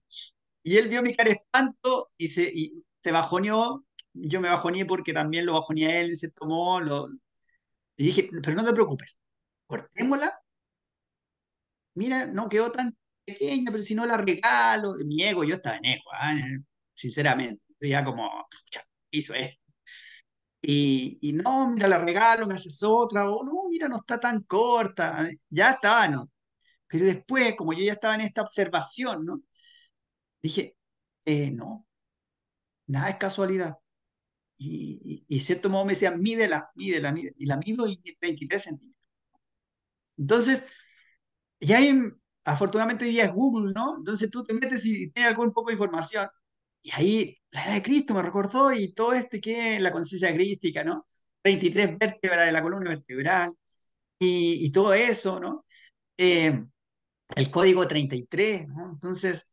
[0.63, 5.13] y él vio mi cara espanto y se, y se bajoneó, yo me bajoneé porque
[5.15, 7.09] también lo bajoneé él, se tomó, lo...
[7.97, 9.19] y dije, pero no te preocupes,
[9.67, 10.41] cortémosla.
[11.95, 15.87] Mira, no quedó tan pequeña, pero si no la regalo, mi ego, yo estaba en
[15.87, 16.59] ego, ¿eh?
[16.95, 18.47] sinceramente, ya como,
[19.11, 19.66] hizo esto.
[20.63, 24.43] Y, y, no, mira, la regalo, me haces otra, o no, mira, no está tan
[24.43, 26.31] corta, ya estaba, ¿no?
[26.89, 29.43] Pero después, como yo ya estaba en esta observación, ¿no?
[30.43, 30.77] Dije,
[31.25, 31.87] eh, no,
[32.87, 33.77] nada es casualidad.
[34.59, 37.35] Y, y, y, cierto modo me decía, mídela, mídela, mídela.
[37.39, 38.97] Y la mido y 33 centímetros.
[40.17, 40.67] Entonces,
[41.61, 41.93] ya hay,
[42.45, 43.97] afortunadamente hoy día es Google, ¿no?
[43.99, 46.29] Entonces tú te metes y tienes algún poco de información.
[46.83, 50.33] Y ahí la edad de Cristo me recordó y todo este que es la conciencia
[50.35, 51.07] crística, ¿no?
[51.43, 53.53] 33 vértebras de la columna vertebral
[54.19, 55.65] y, y todo eso, ¿no?
[56.19, 56.65] Eh,
[57.35, 58.91] el código 33, ¿no?
[58.93, 59.51] Entonces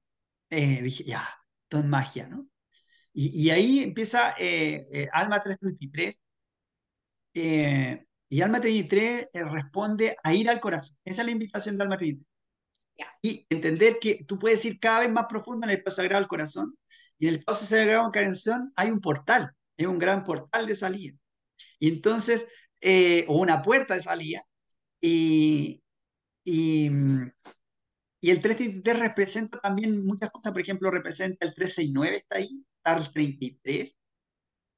[0.49, 1.27] eh, dije, ya,
[1.67, 2.47] todo es magia, ¿no?
[3.13, 6.19] Y, y ahí empieza eh, eh Alma 333.
[7.35, 10.97] Eh, y Alma 33 responde a ir al corazón.
[11.05, 12.27] Esa es la invitación de Alma 33.
[12.95, 13.07] Yeah.
[13.21, 16.77] Y entender que tú puedes ir cada vez más profundo en el sagrado al corazón.
[17.19, 20.75] Y en el paso sagrado al corazón hay un portal, es un gran portal de
[20.75, 21.17] salida.
[21.79, 22.47] Y entonces,
[23.27, 24.43] o una puerta de salida.
[25.01, 25.81] Y,
[26.43, 26.89] y,
[28.21, 32.97] y el 333 representa también muchas cosas, por ejemplo, representa el 369, está ahí, está
[32.97, 33.97] el 33,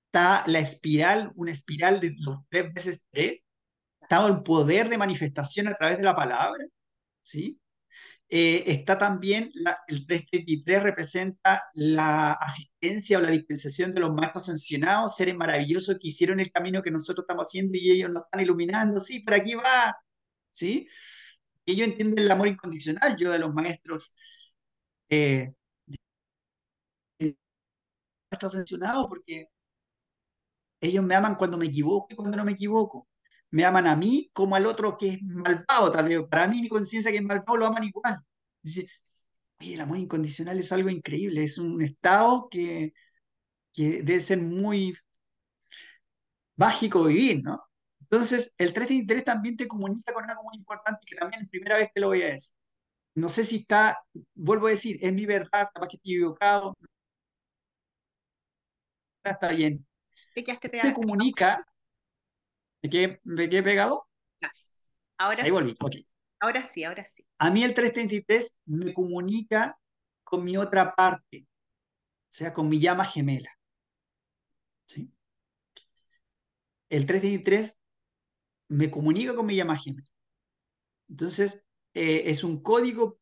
[0.08, 3.44] está la espiral, una espiral de los tres veces tres,
[4.02, 6.66] está el poder de manifestación a través de la palabra,
[7.22, 7.60] ¿sí?
[8.28, 9.52] Eh, está también
[9.88, 16.08] el 333 representa la asistencia o la dispensación de los maestros sancionados, seres maravillosos que
[16.10, 19.54] hicieron el camino que nosotros estamos haciendo y ellos nos están iluminando, sí, por aquí
[19.56, 19.96] va,
[20.52, 20.88] ¿sí?
[21.66, 24.16] ellos entienden el amor incondicional, yo de los maestros,
[25.10, 25.54] eh,
[28.32, 29.50] maestros sancionados, porque
[30.82, 33.08] ellos me aman cuando me equivoco y cuando no me equivoco.
[33.52, 36.22] Me aman a mí como al otro que es malvado, tal vez.
[36.30, 38.20] Para mí, mi conciencia que es malvado lo aman igual.
[38.62, 38.88] Dice,
[39.60, 42.94] oye, el amor incondicional es algo increíble, es un estado que,
[43.74, 44.96] que debe ser muy
[46.56, 47.62] mágico vivir, ¿no?
[48.02, 51.90] Entonces, el 333 también te comunica con algo muy importante que también es primera vez
[51.94, 52.54] que lo voy a decir.
[53.16, 54.00] No sé si está,
[54.36, 56.76] vuelvo a decir, es mi verdad, capaz que estoy equivocado.
[59.24, 59.86] Está bien.
[60.82, 61.66] Te comunica.
[62.86, 64.08] ¿Me quedé, me quedé pegado?
[65.18, 65.52] Ahora Ahí sí.
[65.52, 65.96] volví, ok.
[66.40, 67.26] Ahora sí, ahora sí.
[67.40, 69.76] A mí el 333 me comunica
[70.24, 73.50] con mi otra parte, o sea, con mi llama gemela.
[74.86, 75.12] ¿Sí?
[76.90, 77.76] El 333
[78.68, 80.08] me comunica con mi llama gemela.
[81.10, 81.66] Entonces,
[81.96, 83.20] eh, es un código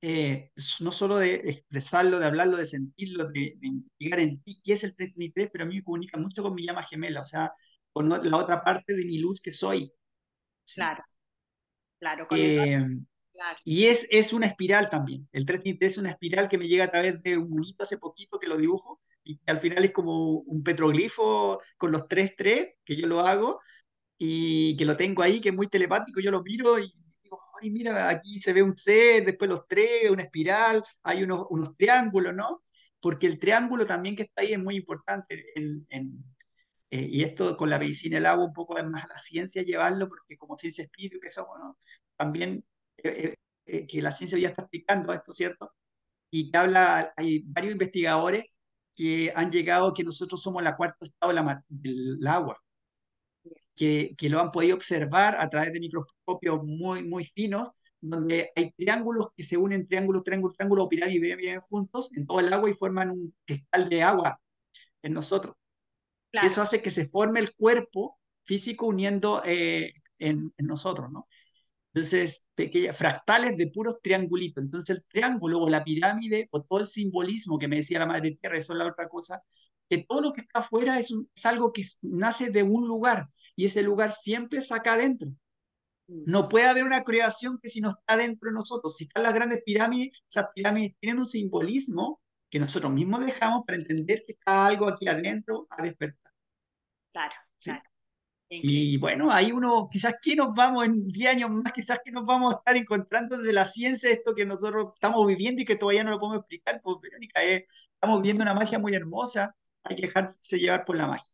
[0.00, 4.72] eh, no solo de expresarlo, de hablarlo, de sentirlo, de, de, investigar en ti, que
[4.72, 7.52] es el 33, pero a mí me comunica mucho con mi llama gemela, o sea,
[7.92, 9.92] con la otra parte de mi luz que soy.
[10.64, 10.74] ¿sí?
[10.74, 11.04] Claro,
[11.98, 12.26] claro.
[12.28, 13.06] Con eh, el...
[13.32, 13.58] claro.
[13.64, 15.28] Y es, es una espiral también.
[15.32, 18.38] El 333 es una espiral que me llega a través de un monito hace poquito
[18.38, 22.96] que lo dibujo, y que al final es como un petroglifo con los 3-3, que
[22.96, 23.60] yo lo hago,
[24.16, 26.90] y que lo tengo ahí, que es muy telepático, yo lo miro y
[27.22, 31.46] digo, ay, mira, aquí se ve un ser, después los tres, una espiral, hay unos,
[31.50, 32.64] unos triángulos, ¿no?
[33.00, 36.24] Porque el triángulo también que está ahí es muy importante en, en
[36.90, 40.08] eh, y esto con la medicina del agua un poco más a la ciencia llevarlo,
[40.08, 41.58] porque como ciencia espíritu que somos.
[42.16, 42.64] También
[42.98, 43.34] eh,
[43.66, 45.72] eh, que la ciencia ya está explicando esto, ¿cierto?
[46.30, 48.46] Y que habla, hay varios investigadores
[48.94, 51.32] que han llegado que nosotros somos la cuarta estado
[51.68, 52.58] del agua
[53.76, 57.70] que, que, lo han podido observar a través de microscopios muy, muy finos,
[58.00, 62.40] donde hay triángulos que se unen, triángulos, triángulos, triángulos pirámides bien, bien juntos en todo
[62.40, 64.40] el agua y forman un cristal de agua
[65.02, 65.54] en nosotros.
[66.30, 66.46] Claro.
[66.46, 71.28] Eso hace que se forme el cuerpo físico uniendo eh, en, en, nosotros, ¿no?
[71.92, 74.62] Entonces, pequeñas, fractales de puros triangulitos.
[74.62, 78.36] Entonces, el triángulo o la pirámide o todo el simbolismo que me decía la Madre
[78.40, 79.42] Tierra, eso es la otra cosa,
[79.88, 83.64] que todo lo que está afuera es, es algo que nace de un lugar y
[83.64, 85.30] ese lugar siempre saca adentro.
[86.08, 86.22] Mm.
[86.26, 88.96] No puede haber una creación que si no está dentro de nosotros.
[88.96, 92.20] Si están las grandes pirámides, esas pirámides tienen un simbolismo
[92.50, 96.32] que nosotros mismos dejamos para entender que está algo aquí adentro a despertar.
[97.12, 97.82] Claro, claro.
[98.50, 102.24] Y bueno, ahí uno, quizás que nos vamos en 10 años más, quizás que nos
[102.24, 106.02] vamos a estar encontrando desde la ciencia esto que nosotros estamos viviendo y que todavía
[106.02, 110.58] no lo podemos explicar, pues Verónica, estamos viendo una magia muy hermosa, hay que dejarse
[110.58, 111.28] llevar por la magia.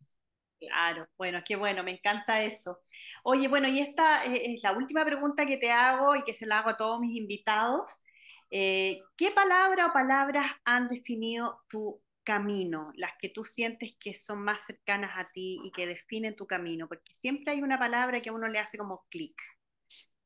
[0.58, 2.80] Claro, bueno, qué bueno, me encanta eso.
[3.22, 6.58] Oye, bueno, y esta es la última pregunta que te hago y que se la
[6.58, 8.02] hago a todos mis invitados.
[8.50, 14.42] Eh, ¿Qué palabra o palabras han definido tu camino, las que tú sientes que son
[14.42, 18.30] más cercanas a ti y que definen tu camino, porque siempre hay una palabra que
[18.30, 19.36] a uno le hace como clic,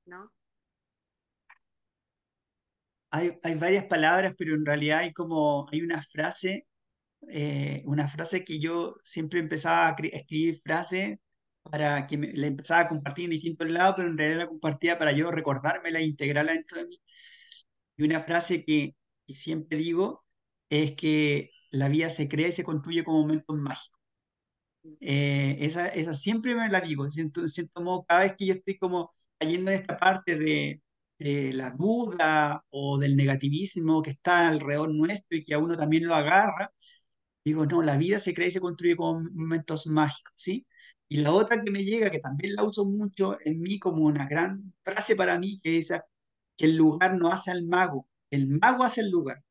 [0.06, 0.32] ¿no?
[3.10, 6.66] Hay, hay, varias palabras, pero en realidad hay como, hay una frase,
[7.30, 11.18] eh, una frase que yo siempre empezaba a escribir frases
[11.62, 14.98] para que me, la empezaba a compartir en distintos lados, pero en realidad la compartía
[14.98, 17.00] para yo recordármela e integrarla dentro de mí.
[17.98, 18.96] Y una frase que,
[19.28, 20.24] siempre digo
[20.70, 24.00] es que la vida se crea y se construye con momentos mágicos.
[25.00, 29.12] Eh, esa, esa siempre me la digo, siento, siento cada vez que yo estoy como
[29.38, 30.82] cayendo en esta parte de,
[31.18, 36.06] de, la duda o del negativismo que está alrededor nuestro y que a uno también
[36.06, 36.72] lo agarra,
[37.44, 40.66] digo, no, la vida se crea y se construye con momentos mágicos, ¿sí?
[41.08, 44.26] Y la otra que me llega, que también la uso mucho en mí como una
[44.28, 45.92] gran frase para mí, que es
[46.58, 49.42] que el lugar no hace al mago, el mago hace el lugar.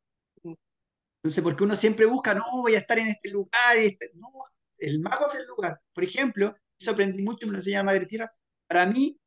[1.24, 4.12] Entonces, porque uno siempre busca, no, voy a estar en este lugar, este...
[4.16, 4.30] no,
[4.78, 5.82] el mago es el lugar.
[5.94, 8.32] Por ejemplo, eso aprendí mucho, me lo enseña Madre Tierra,
[8.68, 9.20] para mí,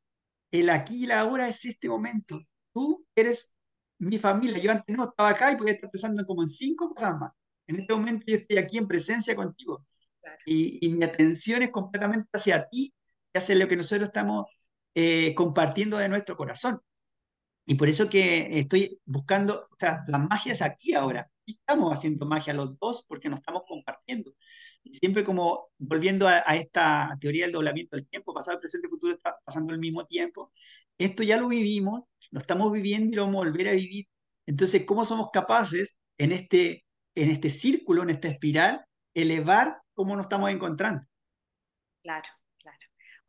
[0.51, 2.39] el aquí y la ahora es este momento.
[2.73, 3.53] Tú eres
[3.99, 7.17] mi familia, yo antes no estaba acá y podía estar pensando como en cinco cosas
[7.19, 7.31] más.
[7.67, 9.85] En este momento yo estoy aquí en presencia contigo.
[10.45, 12.93] Y, y, mi atención es completamente hacia ti,
[13.33, 14.45] y hacia lo que nosotros estamos
[14.95, 16.79] eh, compartiendo de nuestro corazón.
[17.65, 22.25] Y por eso que estoy buscando, o sea, la magia es aquí ahora estamos haciendo
[22.25, 24.33] magia los dos porque nos estamos compartiendo.
[24.83, 29.37] Y siempre como volviendo a, esta teoría del doblamiento del tiempo, pasado, presente, futuro está
[29.43, 30.51] pasando al mismo tiempo.
[30.97, 32.01] Esto ya lo vivimos,
[32.31, 34.07] lo estamos viviendo y lo vamos a volver a vivir.
[34.45, 36.85] Entonces, ¿cómo somos capaces en este,
[37.15, 38.83] en este círculo, en esta espiral,
[39.13, 41.03] elevar cómo nos estamos encontrando?
[42.03, 42.40] Claro.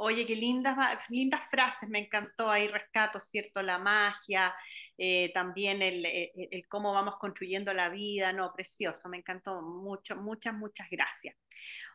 [0.05, 0.77] Oye, qué lindas,
[1.11, 3.63] lindas frases, me encantó ahí rescato, ¿cierto?
[3.63, 4.53] La magia,
[4.99, 10.17] eh, también el, el, el, cómo vamos construyendo la vida, no, precioso, me encantó mucho,
[10.17, 11.37] muchas, muchas gracias.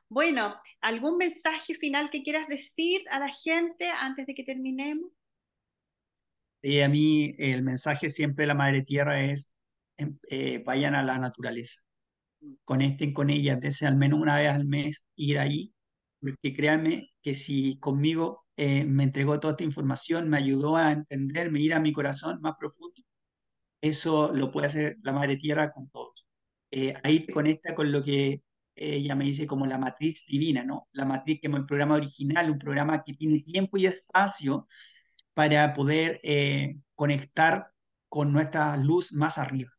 [0.08, 5.12] Bueno, ¿algún mensaje final que quieras decir a la gente antes de que terminemos?
[6.62, 9.52] Sí, a mí el mensaje siempre de la Madre Tierra es,
[9.98, 11.82] em, eh, vayan a la naturaleza,
[12.40, 12.54] mm.
[12.64, 15.74] conecten con ella, desde al menos una vez al mes ir ahí
[16.20, 21.62] porque créanme que si conmigo eh, me entregó toda esta información, me ayudó a entenderme,
[21.62, 23.02] ir a mi corazón más profundo,
[23.82, 26.28] eso lo puede hacer la Madre Tierra con todos.
[26.72, 28.42] Eh, ahí te conecta con lo que
[28.76, 30.88] ella me dice como la matriz divina, ¿no?
[30.94, 34.68] La matriz que es el programa original, un programa que tiene tiempo y espacio
[35.34, 37.72] para poder eh, conectar
[38.10, 39.72] con nuestra luz más arriba.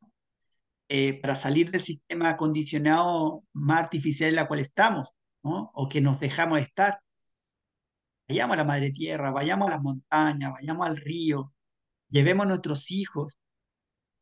[1.22, 5.14] para salir del sistema acondicionado más artificial en la cual estamos,
[5.72, 7.01] o que nos dejamos estar.
[8.28, 11.53] Vayamos a la madre tierra, vayamos a las montañas, vayamos al río,
[12.11, 13.38] llevemos a nuestros hijos,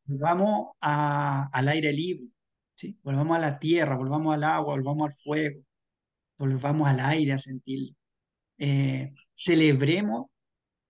[0.04, 2.28] volvamos al aire libre,
[2.74, 2.98] ¿sí?
[3.02, 5.62] volvamos a la tierra, volvamos al agua, volvamos al fuego,
[6.38, 7.94] volvamos al aire a sentir.
[8.58, 10.26] Eh, celebremos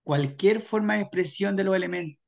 [0.03, 2.23] cualquier forma de expresión de los elementos.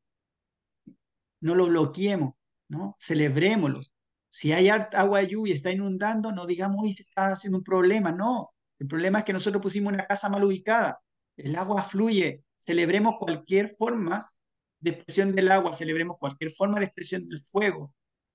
[1.41, 2.34] No lo bloqueemos,
[2.68, 2.95] ¿no?
[2.99, 3.91] Celebrémoslos.
[4.30, 8.12] Si hay agua lluvia y está inundando, no digamos, que está haciendo un problema.
[8.12, 11.02] No, el problema es que nosotros pusimos una casa mal ubicada.
[11.36, 12.44] El agua fluye.
[12.58, 14.32] Celebremos cualquier forma
[14.80, 17.94] de expresión del agua, celebremos cualquier forma de expresión del fuego,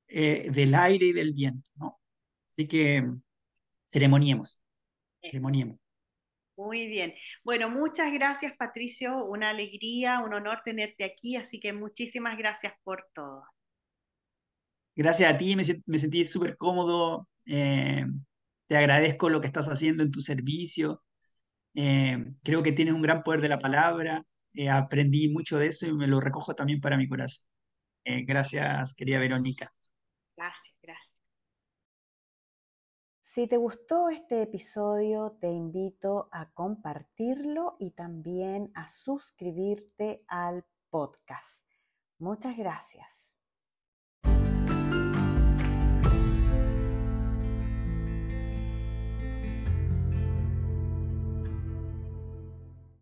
[0.09, 1.71] eh, del aire y del viento.
[1.77, 2.01] ¿no?
[2.53, 3.05] Así que
[3.91, 4.63] ceremoniemos.
[5.23, 5.79] Ceremoniemos.
[6.57, 7.15] Muy bien.
[7.43, 13.07] Bueno, muchas gracias Patricio, una alegría, un honor tenerte aquí, así que muchísimas gracias por
[13.13, 13.45] todo
[14.95, 17.29] gracias a ti me, me sentí súper cómodo.
[17.47, 18.05] Eh,
[18.67, 21.03] te agradezco lo que estás haciendo en tu servicio.
[21.75, 24.25] Eh, creo que tienes un gran poder de la palabra.
[24.55, 27.47] Eh, aprendí mucho de eso y me lo recojo también para mi corazón.
[28.05, 29.73] gracias, querida Verónica.
[30.37, 30.75] Gracias.
[33.35, 41.67] Si te gustó este episodio, te invito a compartirlo y también a suscribirte al podcast.
[42.19, 43.24] Muchas gracias.